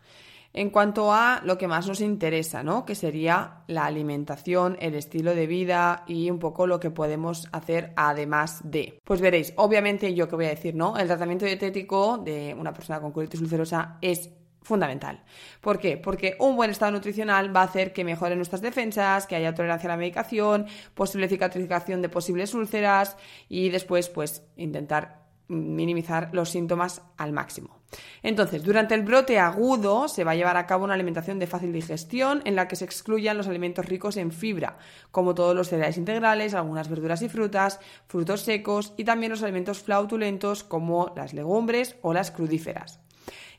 En 0.54 0.70
cuanto 0.70 1.12
a 1.12 1.40
lo 1.44 1.56
que 1.56 1.68
más 1.68 1.86
nos 1.86 2.00
interesa, 2.00 2.62
¿no? 2.62 2.84
Que 2.84 2.94
sería 2.94 3.62
la 3.68 3.86
alimentación, 3.86 4.76
el 4.80 4.94
estilo 4.94 5.34
de 5.34 5.46
vida 5.46 6.04
y 6.06 6.30
un 6.30 6.38
poco 6.38 6.66
lo 6.66 6.78
que 6.78 6.90
podemos 6.90 7.48
hacer 7.52 7.92
además 7.96 8.60
de. 8.64 9.00
Pues 9.04 9.20
veréis, 9.20 9.54
obviamente 9.56 10.12
yo 10.14 10.28
que 10.28 10.36
voy 10.36 10.46
a 10.46 10.50
decir, 10.50 10.74
¿no? 10.74 10.98
El 10.98 11.06
tratamiento 11.06 11.46
dietético 11.46 12.18
de 12.18 12.54
una 12.58 12.72
persona 12.72 13.00
con 13.00 13.12
colitis 13.12 13.40
ulcerosa 13.40 13.98
es 14.02 14.30
fundamental. 14.62 15.22
¿Por 15.60 15.78
qué? 15.78 15.96
Porque 15.96 16.36
un 16.38 16.56
buen 16.56 16.70
estado 16.70 16.92
nutricional 16.92 17.54
va 17.54 17.62
a 17.62 17.64
hacer 17.64 17.92
que 17.92 18.04
mejoren 18.04 18.38
nuestras 18.38 18.62
defensas, 18.62 19.26
que 19.26 19.36
haya 19.36 19.54
tolerancia 19.54 19.88
a 19.88 19.92
la 19.92 19.96
medicación, 19.96 20.66
posible 20.94 21.28
cicatrización 21.28 22.02
de 22.02 22.08
posibles 22.08 22.54
úlceras 22.54 23.16
y 23.48 23.70
después 23.70 24.08
pues 24.08 24.44
intentar 24.56 25.21
minimizar 25.52 26.30
los 26.32 26.50
síntomas 26.50 27.02
al 27.16 27.32
máximo. 27.32 27.82
Entonces, 28.22 28.62
durante 28.62 28.94
el 28.94 29.02
brote 29.02 29.38
agudo 29.38 30.08
se 30.08 30.24
va 30.24 30.32
a 30.32 30.34
llevar 30.34 30.56
a 30.56 30.66
cabo 30.66 30.84
una 30.84 30.94
alimentación 30.94 31.38
de 31.38 31.46
fácil 31.46 31.72
digestión 31.72 32.40
en 32.44 32.56
la 32.56 32.68
que 32.68 32.76
se 32.76 32.84
excluyan 32.84 33.36
los 33.36 33.48
alimentos 33.48 33.86
ricos 33.86 34.16
en 34.16 34.32
fibra, 34.32 34.78
como 35.10 35.34
todos 35.34 35.54
los 35.54 35.68
cereales 35.68 35.98
integrales, 35.98 36.54
algunas 36.54 36.88
verduras 36.88 37.22
y 37.22 37.28
frutas, 37.28 37.80
frutos 38.06 38.42
secos 38.42 38.94
y 38.96 39.04
también 39.04 39.30
los 39.30 39.42
alimentos 39.42 39.80
flautulentos 39.80 40.64
como 40.64 41.12
las 41.16 41.34
legumbres 41.34 41.96
o 42.02 42.14
las 42.14 42.30
crudíferas. 42.30 43.00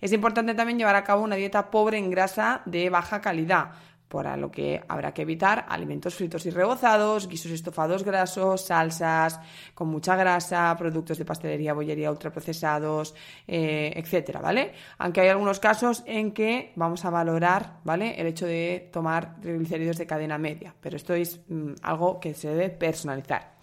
Es 0.02 0.12
importante 0.12 0.54
también 0.54 0.78
llevar 0.78 0.96
a 0.96 1.06
cabo 1.06 1.24
una 1.24 1.38
dieta 1.38 1.72
pobre 1.72 1.98
en 1.98 2.10
grasa 2.10 2.62
de 2.66 2.90
baja 2.90 3.22
calidad, 3.22 3.72
para 4.14 4.38
lo 4.38 4.52
que 4.52 4.80
habrá 4.88 5.12
que 5.12 5.24
evitar 5.24 5.66
alimentos 5.68 6.14
fritos 6.14 6.46
y 6.46 6.52
rebozados, 6.52 7.28
guisos 7.28 7.52
estofados 7.52 8.04
grasos, 8.04 8.62
salsas 8.62 9.40
con 9.74 9.88
mucha 9.88 10.16
grasa, 10.16 10.76
productos 10.78 11.18
de 11.18 11.26
pastelería, 11.26 11.74
bollería 11.74 12.12
ultraprocesados, 12.12 13.16
eh, 13.48 13.92
etcétera, 13.96 14.40
¿vale? 14.40 14.74
Aunque 15.00 15.22
hay 15.22 15.30
algunos 15.30 15.60
casos 15.60 16.04
en 16.06 16.32
que 16.32 16.74
vamos 16.76 17.04
a 17.06 17.10
valorar, 17.10 17.80
¿vale? 17.84 18.14
El 18.22 18.28
hecho 18.28 18.46
de 18.46 18.92
tomar 18.94 19.42
triglicéridos 19.42 19.98
de 19.98 20.06
cadena 20.06 20.38
media, 20.38 20.76
pero 20.80 20.96
esto 20.96 21.16
es 21.16 21.42
mm, 21.48 21.74
algo 21.82 22.20
que 22.20 22.36
se 22.36 22.50
debe 22.50 22.70
personalizar. 22.70 23.54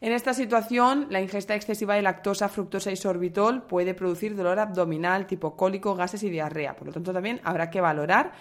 En 0.00 0.12
esta 0.12 0.32
situación, 0.32 1.08
la 1.10 1.20
ingesta 1.20 1.54
excesiva 1.54 1.94
de 1.94 2.00
lactosa, 2.00 2.48
fructosa 2.48 2.90
y 2.90 2.96
sorbitol 2.96 3.64
puede 3.64 3.92
producir 3.92 4.34
dolor 4.34 4.58
abdominal, 4.58 5.26
tipo 5.26 5.54
cólico, 5.56 5.94
gases 5.94 6.22
y 6.22 6.30
diarrea. 6.30 6.74
Por 6.74 6.86
lo 6.86 6.92
tanto, 6.94 7.12
también 7.12 7.38
habrá 7.44 7.68
que 7.68 7.82
valorar 7.82 8.32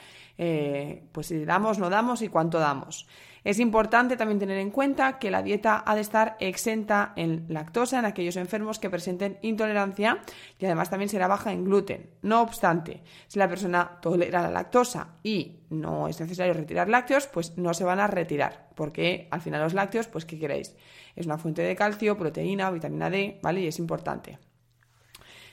eh, 0.41 1.03
pues 1.12 1.27
si 1.27 1.43
damos, 1.43 1.79
no 1.79 1.89
damos 1.89 2.22
y 2.22 2.29
cuánto 2.29 2.60
damos. 2.60 3.05
Es 3.43 3.60
importante 3.60 4.15
también 4.15 4.39
tener 4.39 4.58
en 4.58 4.72
cuenta 4.72 5.19
que 5.19 5.29
la 5.31 5.43
dieta 5.43 5.84
ha 5.86 5.96
de 5.96 6.01
estar 6.01 6.38
exenta 6.39 7.12
en 7.17 7.46
lactosa 7.50 8.00
en 8.00 8.05
aquellos 8.05 8.38
enfermos 8.38 8.79
que 8.79 8.89
presenten 8.89 9.38
intolerancia 9.41 10.22
y 10.58 10.65
además 10.65 10.89
también 10.89 11.10
será 11.10 11.27
baja 11.27 11.51
en 11.51 11.65
gluten. 11.65 12.10
No 12.22 12.41
obstante, 12.41 13.03
si 13.27 13.38
la 13.38 13.50
persona 13.50 14.00
tolera 14.01 14.41
la 14.41 14.51
lactosa 14.51 15.15
y 15.24 15.60
no 15.69 16.08
es 16.08 16.19
necesario 16.22 16.53
retirar 16.53 16.88
lácteos, 16.88 17.27
pues 17.27 17.58
no 17.58 17.74
se 17.74 17.84
van 17.84 18.00
a 18.00 18.08
retirar, 18.08 18.69
porque 18.75 19.27
al 19.31 19.41
final 19.41 19.62
los 19.62 19.74
lácteos, 19.74 20.08
pues 20.08 20.24
¿qué 20.25 20.39
queréis? 20.39 20.75
Es 21.17 21.25
una 21.25 21.38
fuente 21.38 21.63
de 21.63 21.75
calcio, 21.75 22.17
proteína, 22.17 22.72
vitamina 22.72 23.10
D, 23.10 23.39
¿vale? 23.43 23.62
Y 23.62 23.67
es 23.67 23.79
importante. 23.79 24.39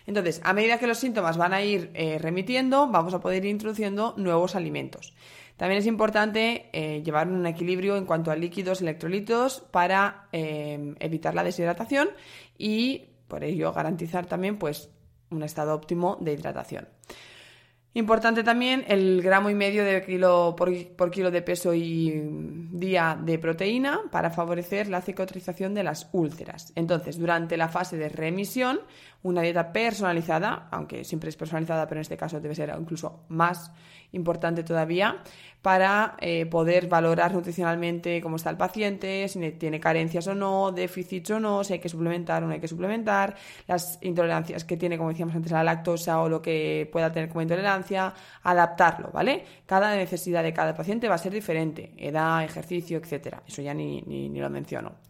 Entonces, 0.07 0.41
a 0.45 0.53
medida 0.53 0.79
que 0.79 0.87
los 0.87 0.99
síntomas 0.99 1.37
van 1.37 1.53
a 1.53 1.63
ir 1.63 1.91
eh, 1.95 2.19
remitiendo, 2.19 2.89
vamos 2.89 3.13
a 3.15 3.21
poder 3.21 3.45
ir 3.45 3.51
introduciendo 3.51 4.15
nuevos 4.17 4.55
alimentos. 4.55 5.15
También 5.57 5.81
es 5.81 5.87
importante 5.87 6.69
eh, 6.73 7.03
llevar 7.03 7.29
un 7.29 7.47
equilibrio 7.47 7.97
en 7.97 8.05
cuanto 8.05 8.31
a 8.31 8.37
líquidos, 8.37 8.83
electrolitos 8.83 9.61
para 9.71 10.29
eh, 10.33 10.95
evitar 11.01 11.35
la 11.35 11.43
deshidratación 11.43 12.11
y 12.59 13.07
por 13.27 13.43
ello 13.43 13.73
garantizar 13.73 14.27
también 14.27 14.59
pues, 14.59 14.91
un 15.31 15.43
estado 15.43 15.75
óptimo 15.75 16.19
de 16.21 16.35
hidratación. 16.35 16.89
Importante 17.97 18.45
también 18.45 18.85
el 18.89 19.23
gramo 19.23 19.49
y 19.49 19.55
medio 19.55 19.83
de 19.83 20.05
kilo 20.05 20.55
por, 20.55 21.11
kilo 21.11 21.31
de 21.31 21.41
peso 21.41 21.73
y 21.73 22.13
día 22.71 23.19
de 23.19 23.39
proteína 23.39 24.03
para 24.11 24.29
favorecer 24.29 24.89
la 24.89 25.01
cicatrización 25.01 25.73
de 25.73 25.83
las 25.83 26.11
úlceras. 26.13 26.75
Entonces, 26.75 27.19
durante 27.19 27.57
la 27.57 27.69
fase 27.69 27.97
de 27.97 28.11
remisión, 28.11 28.81
una 29.23 29.43
dieta 29.43 29.73
personalizada, 29.73 30.69
aunque 30.71 31.05
siempre 31.05 31.31
es 31.31 31.37
personalizada, 31.37 31.87
pero 31.87 31.99
en 31.99 32.03
este 32.03 32.17
caso 32.17 32.41
debe 32.41 32.55
ser 32.55 32.75
incluso 32.79 33.25
más 33.29 33.73
importante 34.13 34.63
todavía, 34.63 35.23
para 35.63 36.17
eh, 36.21 36.47
poder 36.47 36.87
valorar 36.87 37.33
nutricionalmente 37.35 38.21
cómo 38.21 38.37
está 38.37 38.51
el 38.51 38.57
paciente, 38.57 39.27
si 39.29 39.51
tiene 39.53 39.81
carencias 39.81 40.27
o 40.29 40.35
no, 40.35 40.71
déficits 40.71 41.31
o 41.33 41.41
no, 41.41 41.65
si 41.65 41.73
hay 41.73 41.79
que 41.81 41.89
suplementar 41.89 42.45
o 42.45 42.47
no 42.47 42.53
hay 42.53 42.61
que 42.61 42.69
suplementar, 42.69 43.35
las 43.67 43.99
intolerancias 44.03 44.65
que 44.65 44.77
tiene, 44.77 44.97
como 44.97 45.11
decíamos 45.11 45.35
antes, 45.35 45.51
la 45.51 45.65
lactosa 45.65 46.21
o 46.21 46.29
lo 46.29 46.41
que 46.41 46.89
pueda 46.93 47.11
tener 47.13 47.29
como 47.29 47.43
intolerancia, 47.43 48.15
adaptarlo, 48.45 49.11
¿vale? 49.13 49.45
Cada 49.67 49.95
necesidad 49.97 50.45
de 50.45 50.53
cada 50.53 50.75
paciente 50.75 51.09
va 51.09 51.17
a 51.17 51.19
ser 51.19 51.33
diferente, 51.33 51.93
edad, 51.97 52.45
ejercicio, 52.45 52.99
etcétera. 52.99 53.43
Eso 53.47 53.61
ya 53.63 53.75
ni, 53.75 54.03
ni 54.03 54.39
lo 54.39 54.49
menciono. 54.51 55.06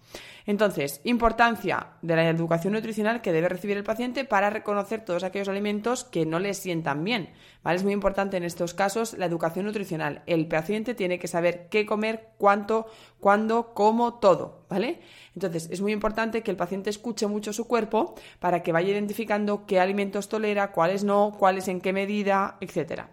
Entonces, 0.47 1.01
importancia 1.05 1.89
de 2.03 2.17
la 2.17 2.29
educación 2.29 2.75
nutricional 2.75 3.21
que 3.21 3.33
debe 3.33 3.49
recibir 3.49 3.77
el 3.77 3.85
paciente 3.85 4.25
para 4.25 4.51
reconocer 4.51 5.05
todos 5.05 5.25
aquellos 5.25 5.49
alimentos 5.49 6.05
que 6.05 6.25
no 6.25 6.39
le 6.39 6.55
sientan 6.55 7.03
bien. 7.03 7.31
¿vale? 7.63 7.77
Es 7.77 7.85
muy 7.85 7.93
importante 7.93 8.37
en 8.37 8.45
estos 8.45 8.75
casos 8.75 9.15
la 9.15 9.27
educación 9.27 9.67
nutricional. 9.67 10.23
El 10.27 10.47
paciente 10.47 10.95
tiene 10.95 11.19
que 11.19 11.29
saber 11.29 11.69
qué 11.69 11.85
comer, 11.85 12.29
cuánto, 12.39 12.87
cuándo, 13.19 13.75
cómo, 13.75 14.15
todo. 14.15 14.67
¿vale? 14.69 15.01
Entonces, 15.35 15.69
es 15.71 15.81
muy 15.81 15.93
importante 15.93 16.43
que 16.43 16.51
el 16.51 16.57
paciente 16.57 16.91
escuche 16.91 17.27
mucho 17.27 17.53
su 17.53 17.67
cuerpo 17.67 18.15
para 18.39 18.63
que 18.63 18.73
vaya 18.73 18.93
identificando 18.93 19.67
qué 19.67 19.81
alimentos 19.81 20.29
tolera, 20.29 20.73
cuáles 20.73 21.05
no, 21.05 21.35
cuáles 21.39 21.69
en 21.69 21.81
qué 21.81 21.93
medida, 21.93 22.57
etcétera. 22.61 23.11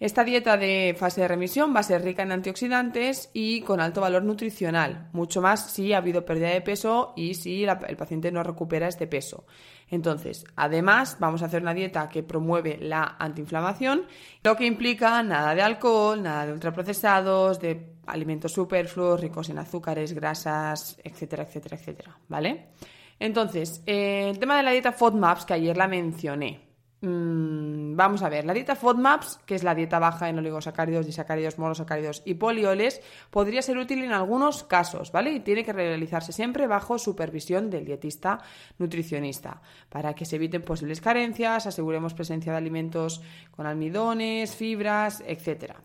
Esta 0.00 0.24
dieta 0.24 0.56
de 0.56 0.96
fase 0.98 1.20
de 1.20 1.28
remisión 1.28 1.74
va 1.74 1.80
a 1.80 1.84
ser 1.84 2.02
rica 2.02 2.22
en 2.22 2.32
antioxidantes 2.32 3.30
y 3.32 3.60
con 3.60 3.80
alto 3.80 4.00
valor 4.00 4.24
nutricional, 4.24 5.08
mucho 5.12 5.40
más 5.40 5.70
si 5.70 5.92
ha 5.92 5.98
habido 5.98 6.24
pérdida 6.24 6.48
de 6.48 6.60
peso 6.60 7.12
y 7.16 7.34
si 7.34 7.64
el 7.64 7.96
paciente 7.96 8.32
no 8.32 8.42
recupera 8.42 8.88
este 8.88 9.06
peso. 9.06 9.46
Entonces, 9.88 10.44
además, 10.56 11.18
vamos 11.20 11.42
a 11.42 11.46
hacer 11.46 11.62
una 11.62 11.74
dieta 11.74 12.08
que 12.08 12.22
promueve 12.22 12.78
la 12.80 13.16
antiinflamación, 13.18 14.06
lo 14.42 14.56
que 14.56 14.66
implica 14.66 15.22
nada 15.22 15.54
de 15.54 15.62
alcohol, 15.62 16.22
nada 16.22 16.46
de 16.46 16.52
ultraprocesados, 16.52 17.60
de 17.60 17.94
alimentos 18.06 18.52
superfluos, 18.52 19.20
ricos 19.20 19.48
en 19.50 19.58
azúcares, 19.58 20.12
grasas, 20.12 20.98
etcétera, 21.04 21.44
etcétera, 21.44 21.76
etcétera, 21.76 22.18
¿vale? 22.28 22.70
Entonces, 23.20 23.82
eh, 23.86 24.30
el 24.30 24.38
tema 24.38 24.56
de 24.56 24.64
la 24.64 24.72
dieta 24.72 24.92
FODMAPs, 24.92 25.44
que 25.44 25.54
ayer 25.54 25.76
la 25.76 25.86
mencioné, 25.86 26.73
vamos 27.04 28.22
a 28.22 28.28
ver, 28.28 28.44
la 28.44 28.54
dieta 28.54 28.76
FODMAPS, 28.76 29.40
que 29.46 29.54
es 29.54 29.62
la 29.62 29.74
dieta 29.74 29.98
baja 29.98 30.28
en 30.28 30.38
oligosacáridos, 30.38 31.06
disacáridos, 31.06 31.58
monosacáridos 31.58 32.22
y 32.24 32.34
polioles, 32.34 33.00
podría 33.30 33.62
ser 33.62 33.78
útil 33.78 34.02
en 34.02 34.12
algunos 34.12 34.64
casos, 34.64 35.12
¿vale? 35.12 35.32
Y 35.32 35.40
tiene 35.40 35.64
que 35.64 35.72
realizarse 35.72 36.32
siempre 36.32 36.66
bajo 36.66 36.98
supervisión 36.98 37.70
del 37.70 37.84
dietista 37.84 38.40
nutricionista, 38.78 39.60
para 39.88 40.14
que 40.14 40.24
se 40.24 40.36
eviten 40.36 40.62
posibles 40.62 41.00
carencias, 41.00 41.66
aseguremos 41.66 42.14
presencia 42.14 42.52
de 42.52 42.58
alimentos 42.58 43.20
con 43.50 43.66
almidones, 43.66 44.54
fibras, 44.54 45.22
etcétera. 45.26 45.76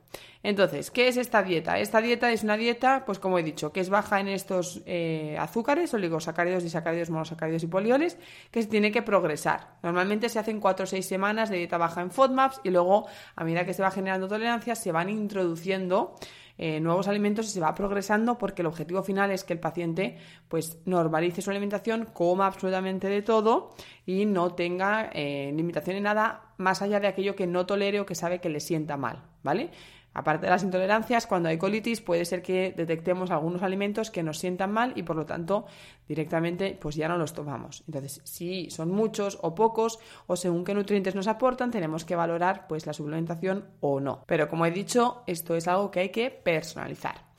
Entonces, 0.41 0.89
¿qué 0.89 1.09
es 1.09 1.17
esta 1.17 1.43
dieta? 1.43 1.79
Esta 1.79 1.99
dieta 1.99 2.31
es 2.31 2.43
una 2.43 2.55
dieta, 2.55 3.03
pues 3.05 3.19
como 3.19 3.37
he 3.37 3.43
dicho, 3.43 3.73
que 3.73 3.81
es 3.81 3.89
baja 3.89 4.21
en 4.21 4.29
estos 4.29 4.81
eh, 4.85 5.35
azúcares, 5.37 5.93
oligosacáridos, 5.93 6.63
disacáridos, 6.63 7.09
monosacáridos 7.09 7.63
y 7.63 7.67
polioles, 7.67 8.17
que 8.49 8.61
se 8.61 8.69
tiene 8.69 8.91
que 8.91 9.01
progresar. 9.01 9.75
Normalmente 9.83 10.29
se 10.29 10.39
hacen 10.39 10.61
4 10.61 10.83
o 10.83 10.87
6 10.87 11.05
semanas 11.05 11.49
de 11.49 11.57
dieta 11.57 11.77
baja 11.77 12.01
en 12.01 12.11
FODMAPs 12.11 12.61
y 12.63 12.69
luego, 12.69 13.07
a 13.35 13.43
medida 13.43 13.65
que 13.65 13.73
se 13.73 13.81
va 13.81 13.91
generando 13.91 14.29
tolerancia, 14.29 14.75
se 14.75 14.93
van 14.93 15.09
introduciendo 15.09 16.15
eh, 16.61 16.81
nuevos 16.81 17.07
alimentos 17.07 17.45
y 17.45 17.49
se 17.51 17.61
va 17.61 17.73
progresando 17.73 18.37
porque 18.37 18.63
el 18.63 18.67
objetivo 18.67 19.01
final 19.01 19.31
es 19.31 19.45
que 19.45 19.53
el 19.53 19.61
paciente 19.61 20.17
pues 20.49 20.77
normalice 20.83 21.41
su 21.41 21.49
alimentación, 21.51 22.09
coma 22.11 22.47
absolutamente 22.47 23.07
de 23.07 23.21
todo 23.21 23.71
y 24.05 24.25
no 24.25 24.53
tenga 24.55 25.09
eh, 25.13 25.53
limitación 25.55 25.95
en 25.95 26.03
nada 26.03 26.53
más 26.57 26.81
allá 26.81 26.99
de 26.99 27.07
aquello 27.07 27.33
que 27.33 27.47
no 27.47 27.65
tolere 27.65 28.01
o 28.01 28.05
que 28.05 28.13
sabe 28.13 28.41
que 28.41 28.49
le 28.49 28.59
sienta 28.59 28.97
mal, 28.97 29.23
¿vale? 29.41 29.71
Aparte 30.13 30.47
de 30.47 30.51
las 30.51 30.63
intolerancias, 30.63 31.27
cuando 31.27 31.49
hay 31.49 31.57
colitis 31.57 32.01
puede 32.01 32.25
ser 32.25 32.41
que 32.41 32.73
detectemos 32.75 33.31
algunos 33.31 33.61
alimentos 33.61 34.09
que 34.09 34.23
nos 34.23 34.39
sientan 34.39 34.71
mal 34.71 34.93
y 34.95 35.03
por 35.03 35.15
lo 35.15 35.25
tanto 35.25 35.65
directamente 36.07 36.77
pues 36.79 36.95
ya 36.95 37.07
no 37.07 37.17
los 37.17 37.33
tomamos. 37.33 37.83
Entonces, 37.87 38.21
si 38.23 38.69
son 38.71 38.91
muchos 38.91 39.37
o 39.41 39.53
pocos 39.53 39.99
o 40.27 40.35
según 40.35 40.63
qué 40.63 40.73
nutrientes 40.73 41.15
nos 41.15 41.27
aportan, 41.27 41.71
tenemos 41.71 42.05
que 42.05 42.15
valorar 42.15 42.67
pues 42.67 42.85
la 42.87 42.93
suplementación 42.93 43.65
o 43.81 43.99
no. 43.99 44.23
Pero 44.25 44.49
como 44.49 44.65
he 44.65 44.71
dicho, 44.71 45.23
esto 45.27 45.55
es 45.55 45.67
algo 45.67 45.91
que 45.91 45.99
hay 45.99 46.09
que 46.09 46.31
personalizar. 46.31 47.29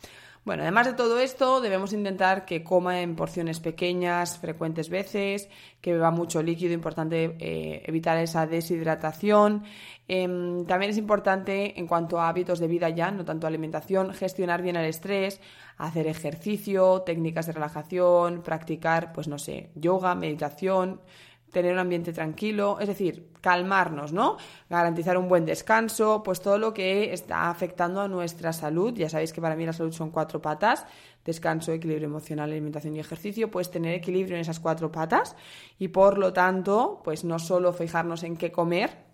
Bueno, 0.42 0.62
además 0.62 0.86
de 0.86 0.94
todo 0.94 1.20
esto, 1.20 1.60
debemos 1.60 1.92
intentar 1.92 2.46
que 2.46 2.64
coma 2.64 3.02
en 3.02 3.14
porciones 3.14 3.60
pequeñas, 3.60 4.38
frecuentes 4.38 4.88
veces, 4.88 5.50
que 5.82 5.92
beba 5.92 6.10
mucho 6.10 6.42
líquido, 6.42 6.72
importante 6.72 7.36
eh, 7.38 7.82
evitar 7.84 8.16
esa 8.16 8.46
deshidratación. 8.46 9.64
Em, 10.08 10.64
también 10.64 10.92
es 10.92 10.96
importante, 10.96 11.78
en 11.78 11.86
cuanto 11.86 12.18
a 12.18 12.28
hábitos 12.30 12.58
de 12.58 12.68
vida 12.68 12.88
ya, 12.88 13.10
no 13.10 13.24
tanto 13.24 13.46
alimentación, 13.46 14.14
gestionar 14.14 14.62
bien 14.62 14.76
el 14.76 14.86
estrés, 14.86 15.42
hacer 15.76 16.06
ejercicio, 16.06 17.02
técnicas 17.02 17.46
de 17.46 17.52
relajación, 17.52 18.42
practicar, 18.42 19.12
pues 19.12 19.28
no 19.28 19.38
sé, 19.38 19.70
yoga, 19.74 20.14
meditación, 20.14 21.02
tener 21.50 21.72
un 21.72 21.78
ambiente 21.78 22.12
tranquilo, 22.12 22.78
es 22.80 22.88
decir, 22.88 23.30
calmarnos, 23.40 24.12
¿no? 24.12 24.36
Garantizar 24.68 25.16
un 25.18 25.28
buen 25.28 25.44
descanso, 25.44 26.22
pues 26.22 26.40
todo 26.40 26.58
lo 26.58 26.72
que 26.72 27.12
está 27.12 27.50
afectando 27.50 28.00
a 28.00 28.08
nuestra 28.08 28.52
salud. 28.52 28.94
Ya 28.94 29.08
sabéis 29.08 29.32
que 29.32 29.40
para 29.40 29.56
mí 29.56 29.66
la 29.66 29.72
salud 29.72 29.92
son 29.92 30.10
cuatro 30.10 30.40
patas, 30.40 30.86
descanso, 31.24 31.72
equilibrio 31.72 32.06
emocional, 32.06 32.50
alimentación 32.50 32.96
y 32.96 33.00
ejercicio, 33.00 33.50
pues 33.50 33.70
tener 33.70 33.94
equilibrio 33.94 34.36
en 34.36 34.42
esas 34.42 34.60
cuatro 34.60 34.90
patas 34.90 35.36
y 35.78 35.88
por 35.88 36.18
lo 36.18 36.32
tanto, 36.32 37.00
pues 37.04 37.24
no 37.24 37.38
solo 37.38 37.72
fijarnos 37.72 38.22
en 38.22 38.36
qué 38.36 38.52
comer, 38.52 39.10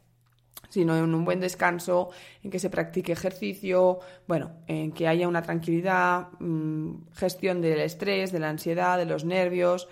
sino 0.68 0.96
en 0.96 1.14
un 1.14 1.24
buen 1.24 1.40
descanso, 1.40 2.10
en 2.42 2.50
que 2.50 2.58
se 2.58 2.70
practique 2.70 3.12
ejercicio, 3.12 4.00
bueno, 4.26 4.52
en 4.66 4.92
que 4.92 5.06
haya 5.06 5.28
una 5.28 5.42
tranquilidad, 5.42 6.28
mm, 6.40 7.12
gestión 7.14 7.60
del 7.60 7.80
estrés, 7.80 8.32
de 8.32 8.40
la 8.40 8.50
ansiedad, 8.50 8.98
de 8.98 9.06
los 9.06 9.24
nervios, 9.24 9.88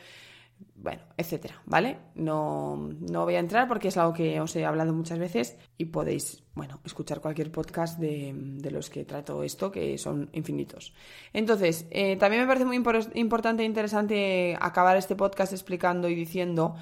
bueno, 0.77 1.03
etcétera, 1.17 1.63
¿vale? 1.67 1.99
No, 2.15 2.77
no 2.77 3.25
voy 3.25 3.37
a 3.37 3.39
entrar 3.39 3.69
porque 3.69 3.89
es 3.89 3.97
algo 3.97 4.13
que 4.13 4.41
os 4.41 4.55
he 4.57 4.65
hablado 4.65 4.93
muchas 4.93 5.19
veces 5.19 5.57
y 5.79 5.87
podéis, 5.87 6.43
bueno, 6.55 6.81
escuchar 6.85 7.21
cualquier 7.21 7.53
podcast 7.53 7.99
de, 7.99 8.35
los 8.71 8.91
que 8.91 9.05
trato 9.05 9.43
esto, 9.43 9.71
que 9.71 9.97
son 9.99 10.31
infinitos. 10.33 10.93
Entonces, 11.33 11.87
eh, 11.91 12.17
también 12.17 12.43
me 12.43 12.49
parece 12.49 12.67
muy 12.67 12.77
importante 12.77 13.63
e 13.63 13.67
interesante 13.67 14.57
acabar 14.61 14.97
este 14.97 15.15
podcast 15.15 15.53
explicando 15.53 16.09
y 16.09 16.15
diciendo 16.15 16.75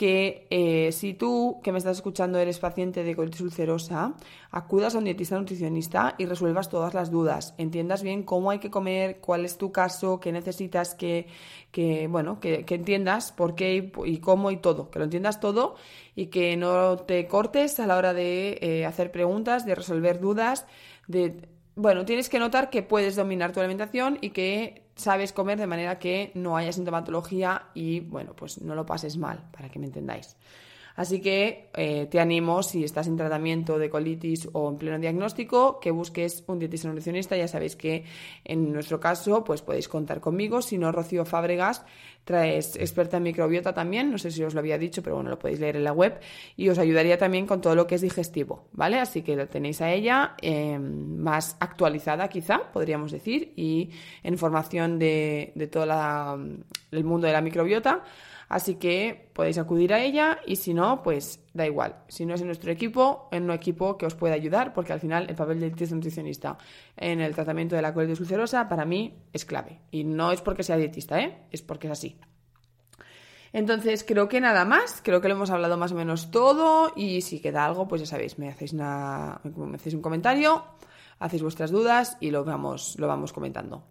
que 0.00 0.46
eh, 0.48 0.92
si 0.92 1.12
tú, 1.12 1.60
que 1.62 1.72
me 1.72 1.78
estás 1.78 1.98
escuchando, 1.98 2.38
eres 2.38 2.58
paciente 2.58 3.04
de 3.04 3.14
colitis 3.14 3.42
ulcerosa, 3.42 4.14
acudas 4.50 4.94
a 4.94 4.98
un 4.98 5.04
dietista 5.04 5.38
nutricionista 5.38 6.14
y 6.16 6.24
resuelvas 6.24 6.70
todas 6.70 6.94
las 6.94 7.10
dudas. 7.10 7.54
Entiendas 7.58 8.02
bien 8.02 8.22
cómo 8.22 8.50
hay 8.50 8.60
que 8.60 8.70
comer, 8.70 9.20
cuál 9.20 9.44
es 9.44 9.58
tu 9.58 9.72
caso, 9.72 10.18
qué 10.18 10.32
necesitas 10.32 10.94
que, 10.94 11.26
que 11.70 12.06
bueno, 12.08 12.40
que, 12.40 12.64
entiendas 12.66 13.30
por 13.32 13.49
qué 13.54 13.92
y, 14.04 14.18
cómo 14.18 14.50
y 14.50 14.56
todo, 14.56 14.90
que 14.90 14.98
lo 14.98 15.04
entiendas 15.04 15.40
todo 15.40 15.76
y 16.14 16.26
que 16.26 16.56
no 16.56 16.96
te 16.96 17.26
cortes 17.26 17.80
a 17.80 17.86
la 17.86 17.96
hora 17.96 18.14
de 18.14 18.58
eh, 18.60 18.86
hacer 18.86 19.12
preguntas, 19.12 19.66
de 19.66 19.74
resolver 19.74 20.20
dudas, 20.20 20.66
de 21.06 21.48
bueno, 21.76 22.04
tienes 22.04 22.28
que 22.28 22.38
notar 22.38 22.68
que 22.68 22.82
puedes 22.82 23.16
dominar 23.16 23.52
tu 23.52 23.60
alimentación 23.60 24.18
y 24.20 24.30
que 24.30 24.82
sabes 24.96 25.32
comer 25.32 25.58
de 25.58 25.66
manera 25.66 25.98
que 25.98 26.30
no 26.34 26.56
haya 26.56 26.72
sintomatología 26.72 27.68
y, 27.74 28.00
bueno, 28.00 28.34
pues 28.36 28.60
no 28.60 28.74
lo 28.74 28.84
pases 28.84 29.16
mal, 29.16 29.48
para 29.50 29.70
que 29.70 29.78
me 29.78 29.86
entendáis. 29.86 30.36
Así 30.96 31.20
que 31.20 31.70
eh, 31.74 32.06
te 32.10 32.20
animo, 32.20 32.62
si 32.62 32.84
estás 32.84 33.06
en 33.06 33.16
tratamiento 33.16 33.78
de 33.78 33.88
colitis 33.90 34.48
o 34.52 34.68
en 34.68 34.76
pleno 34.76 34.98
diagnóstico, 34.98 35.80
que 35.80 35.90
busques 35.90 36.44
un 36.46 36.58
dietista 36.58 36.88
nutricionista. 36.88 37.36
Ya 37.36 37.48
sabéis 37.48 37.76
que 37.76 38.04
en 38.44 38.72
nuestro 38.72 39.00
caso, 39.00 39.44
pues 39.44 39.62
podéis 39.62 39.88
contar 39.88 40.20
conmigo. 40.20 40.62
Si 40.62 40.78
no, 40.78 40.92
Rocío 40.92 41.24
Fábregas, 41.24 41.84
traes 42.24 42.76
experta 42.76 43.16
en 43.16 43.22
microbiota 43.24 43.72
también. 43.72 44.10
No 44.10 44.18
sé 44.18 44.30
si 44.30 44.42
os 44.42 44.54
lo 44.54 44.60
había 44.60 44.78
dicho, 44.78 45.02
pero 45.02 45.16
bueno, 45.16 45.30
lo 45.30 45.38
podéis 45.38 45.60
leer 45.60 45.76
en 45.76 45.84
la 45.84 45.92
web. 45.92 46.20
Y 46.56 46.68
os 46.68 46.78
ayudaría 46.78 47.18
también 47.18 47.46
con 47.46 47.60
todo 47.60 47.74
lo 47.74 47.86
que 47.86 47.94
es 47.94 48.00
digestivo, 48.00 48.68
¿vale? 48.72 48.98
Así 48.98 49.22
que 49.22 49.36
lo 49.36 49.48
tenéis 49.48 49.80
a 49.80 49.92
ella 49.92 50.34
em, 50.40 51.16
más 51.18 51.56
actualizada, 51.60 52.28
quizá, 52.28 52.70
podríamos 52.72 53.12
decir, 53.12 53.52
y 53.56 53.90
en 54.22 54.38
formación 54.38 54.98
de, 54.98 55.52
de 55.54 55.66
todo 55.66 55.84
el 55.84 57.04
mundo 57.04 57.26
de 57.26 57.32
la 57.32 57.40
microbiota. 57.40 58.02
Así 58.50 58.74
que 58.74 59.30
podéis 59.32 59.58
acudir 59.58 59.94
a 59.94 60.02
ella 60.02 60.40
y 60.44 60.56
si 60.56 60.74
no, 60.74 61.04
pues 61.04 61.38
da 61.54 61.66
igual. 61.66 62.02
Si 62.08 62.26
no 62.26 62.34
es 62.34 62.40
en 62.40 62.48
nuestro 62.48 62.72
equipo, 62.72 63.28
en 63.30 63.44
un 63.44 63.52
equipo 63.52 63.96
que 63.96 64.06
os 64.06 64.16
pueda 64.16 64.34
ayudar, 64.34 64.72
porque 64.74 64.92
al 64.92 64.98
final 64.98 65.26
el 65.30 65.36
papel 65.36 65.60
del 65.60 65.70
dietista 65.70 65.94
nutricionista 65.94 66.58
en 66.96 67.20
el 67.20 67.32
tratamiento 67.32 67.76
de 67.76 67.82
la 67.82 67.94
colitis 67.94 68.18
ulcerosa 68.18 68.68
para 68.68 68.84
mí 68.84 69.22
es 69.32 69.44
clave. 69.44 69.78
Y 69.92 70.02
no 70.02 70.32
es 70.32 70.40
porque 70.40 70.64
sea 70.64 70.76
dietista, 70.76 71.20
¿eh? 71.20 71.46
es 71.52 71.62
porque 71.62 71.86
es 71.86 71.92
así. 71.92 72.18
Entonces, 73.52 74.02
creo 74.02 74.28
que 74.28 74.40
nada 74.40 74.64
más, 74.64 75.00
creo 75.00 75.20
que 75.20 75.28
lo 75.28 75.34
hemos 75.34 75.50
hablado 75.50 75.76
más 75.76 75.92
o 75.92 75.94
menos 75.94 76.32
todo 76.32 76.92
y 76.96 77.20
si 77.20 77.40
queda 77.40 77.64
algo, 77.64 77.86
pues 77.86 78.00
ya 78.00 78.06
sabéis, 78.08 78.36
me 78.36 78.48
hacéis, 78.48 78.72
una, 78.72 79.40
me 79.44 79.76
hacéis 79.76 79.94
un 79.94 80.02
comentario 80.02 80.64
hacéis 81.20 81.42
vuestras 81.42 81.70
dudas 81.70 82.16
y 82.18 82.30
lo 82.30 82.44
vamos, 82.44 82.96
lo 82.98 83.06
vamos 83.06 83.32
comentando. 83.32 83.84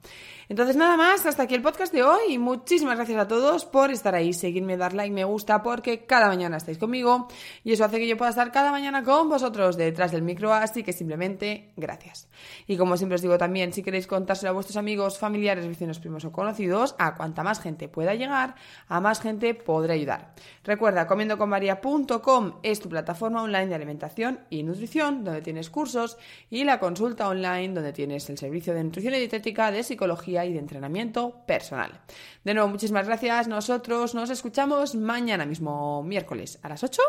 Entonces 0.49 0.75
nada 0.75 0.97
más, 0.97 1.27
hasta 1.27 1.43
aquí 1.43 1.53
el 1.53 1.61
podcast 1.61 1.93
de 1.93 2.01
hoy 2.01 2.39
muchísimas 2.39 2.95
gracias 2.95 3.19
a 3.21 3.27
todos 3.27 3.65
por 3.65 3.91
estar 3.91 4.15
ahí, 4.15 4.33
seguirme, 4.33 4.77
dar 4.77 4.95
like, 4.95 5.13
me 5.13 5.23
gusta 5.23 5.61
porque 5.61 6.07
cada 6.07 6.27
mañana 6.27 6.57
estáis 6.57 6.79
conmigo 6.79 7.27
y 7.63 7.71
eso 7.71 7.85
hace 7.85 7.99
que 7.99 8.07
yo 8.07 8.17
pueda 8.17 8.31
estar 8.31 8.51
cada 8.51 8.71
mañana 8.71 9.03
con 9.03 9.29
vosotros 9.29 9.77
detrás 9.77 10.11
del 10.11 10.23
micro, 10.23 10.51
así 10.51 10.81
que 10.81 10.91
simplemente 10.91 11.71
gracias. 11.77 12.27
Y 12.65 12.77
como 12.77 12.97
siempre 12.97 13.17
os 13.17 13.21
digo 13.21 13.37
también, 13.37 13.73
si 13.73 13.83
queréis 13.83 14.07
contárselo 14.07 14.49
a 14.49 14.53
vuestros 14.53 14.77
amigos, 14.77 15.19
familiares, 15.19 15.67
vecinos, 15.67 15.99
primos 15.99 16.25
o 16.25 16.31
conocidos, 16.31 16.95
a 16.97 17.13
cuanta 17.13 17.43
más 17.43 17.61
gente 17.61 17.87
pueda 17.87 18.15
llegar, 18.15 18.55
a 18.87 18.99
más 18.99 19.21
gente 19.21 19.53
podré 19.53 19.93
ayudar. 19.93 20.33
Recuerda, 20.63 21.05
comiendoconmaria.com 21.05 22.53
es 22.63 22.79
tu 22.79 22.89
plataforma 22.89 23.43
online 23.43 23.67
de 23.67 23.75
alimentación 23.75 24.39
y 24.49 24.63
nutrición, 24.63 25.23
donde 25.23 25.43
tienes 25.43 25.69
cursos 25.69 26.17
y 26.49 26.63
la 26.63 26.79
consulta 26.79 27.18
online 27.27 27.73
donde 27.73 27.93
tienes 27.93 28.29
el 28.29 28.37
servicio 28.37 28.73
de 28.73 28.83
nutrición 28.83 29.13
y 29.13 29.19
dietética, 29.19 29.71
de 29.71 29.83
psicología 29.83 30.45
y 30.45 30.53
de 30.53 30.59
entrenamiento 30.59 31.45
personal. 31.45 32.01
De 32.43 32.53
nuevo, 32.53 32.69
muchísimas 32.69 33.05
gracias. 33.07 33.47
Nosotros 33.47 34.15
nos 34.15 34.29
escuchamos 34.29 34.95
mañana 34.95 35.45
mismo, 35.45 36.03
miércoles 36.03 36.59
a 36.61 36.69
las 36.69 36.83
8. 36.83 37.01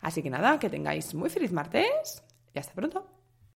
Así 0.00 0.22
que 0.22 0.30
nada, 0.30 0.58
que 0.58 0.70
tengáis 0.70 1.14
muy 1.14 1.30
feliz 1.30 1.52
martes 1.52 2.22
y 2.54 2.58
hasta 2.58 2.74
pronto. 2.74 3.06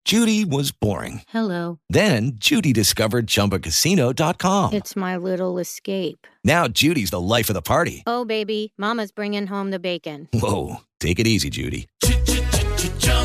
Judy 0.06 0.46
was 0.46 0.72
boring. 0.72 1.22
Hello. 1.30 1.80
Then 1.90 2.34
Judy 2.38 2.72
discovered 2.72 3.26
chumbacasino.com. 3.26 4.74
It's 4.74 4.96
my 4.96 5.18
little 5.18 5.58
escape. 5.58 6.28
Now 6.44 6.68
Judy's 6.68 7.10
the 7.10 7.20
life 7.20 7.50
of 7.50 7.56
the 7.56 7.64
party. 7.64 8.04
Oh, 8.06 8.24
baby, 8.24 8.72
Mama's 8.78 9.12
bringing 9.12 9.48
home 9.48 9.72
the 9.72 9.80
bacon. 9.80 10.30
Whoa. 10.32 10.82
Take 11.00 11.20
it 11.20 11.26
easy, 11.26 11.50
Judy. 11.50 11.88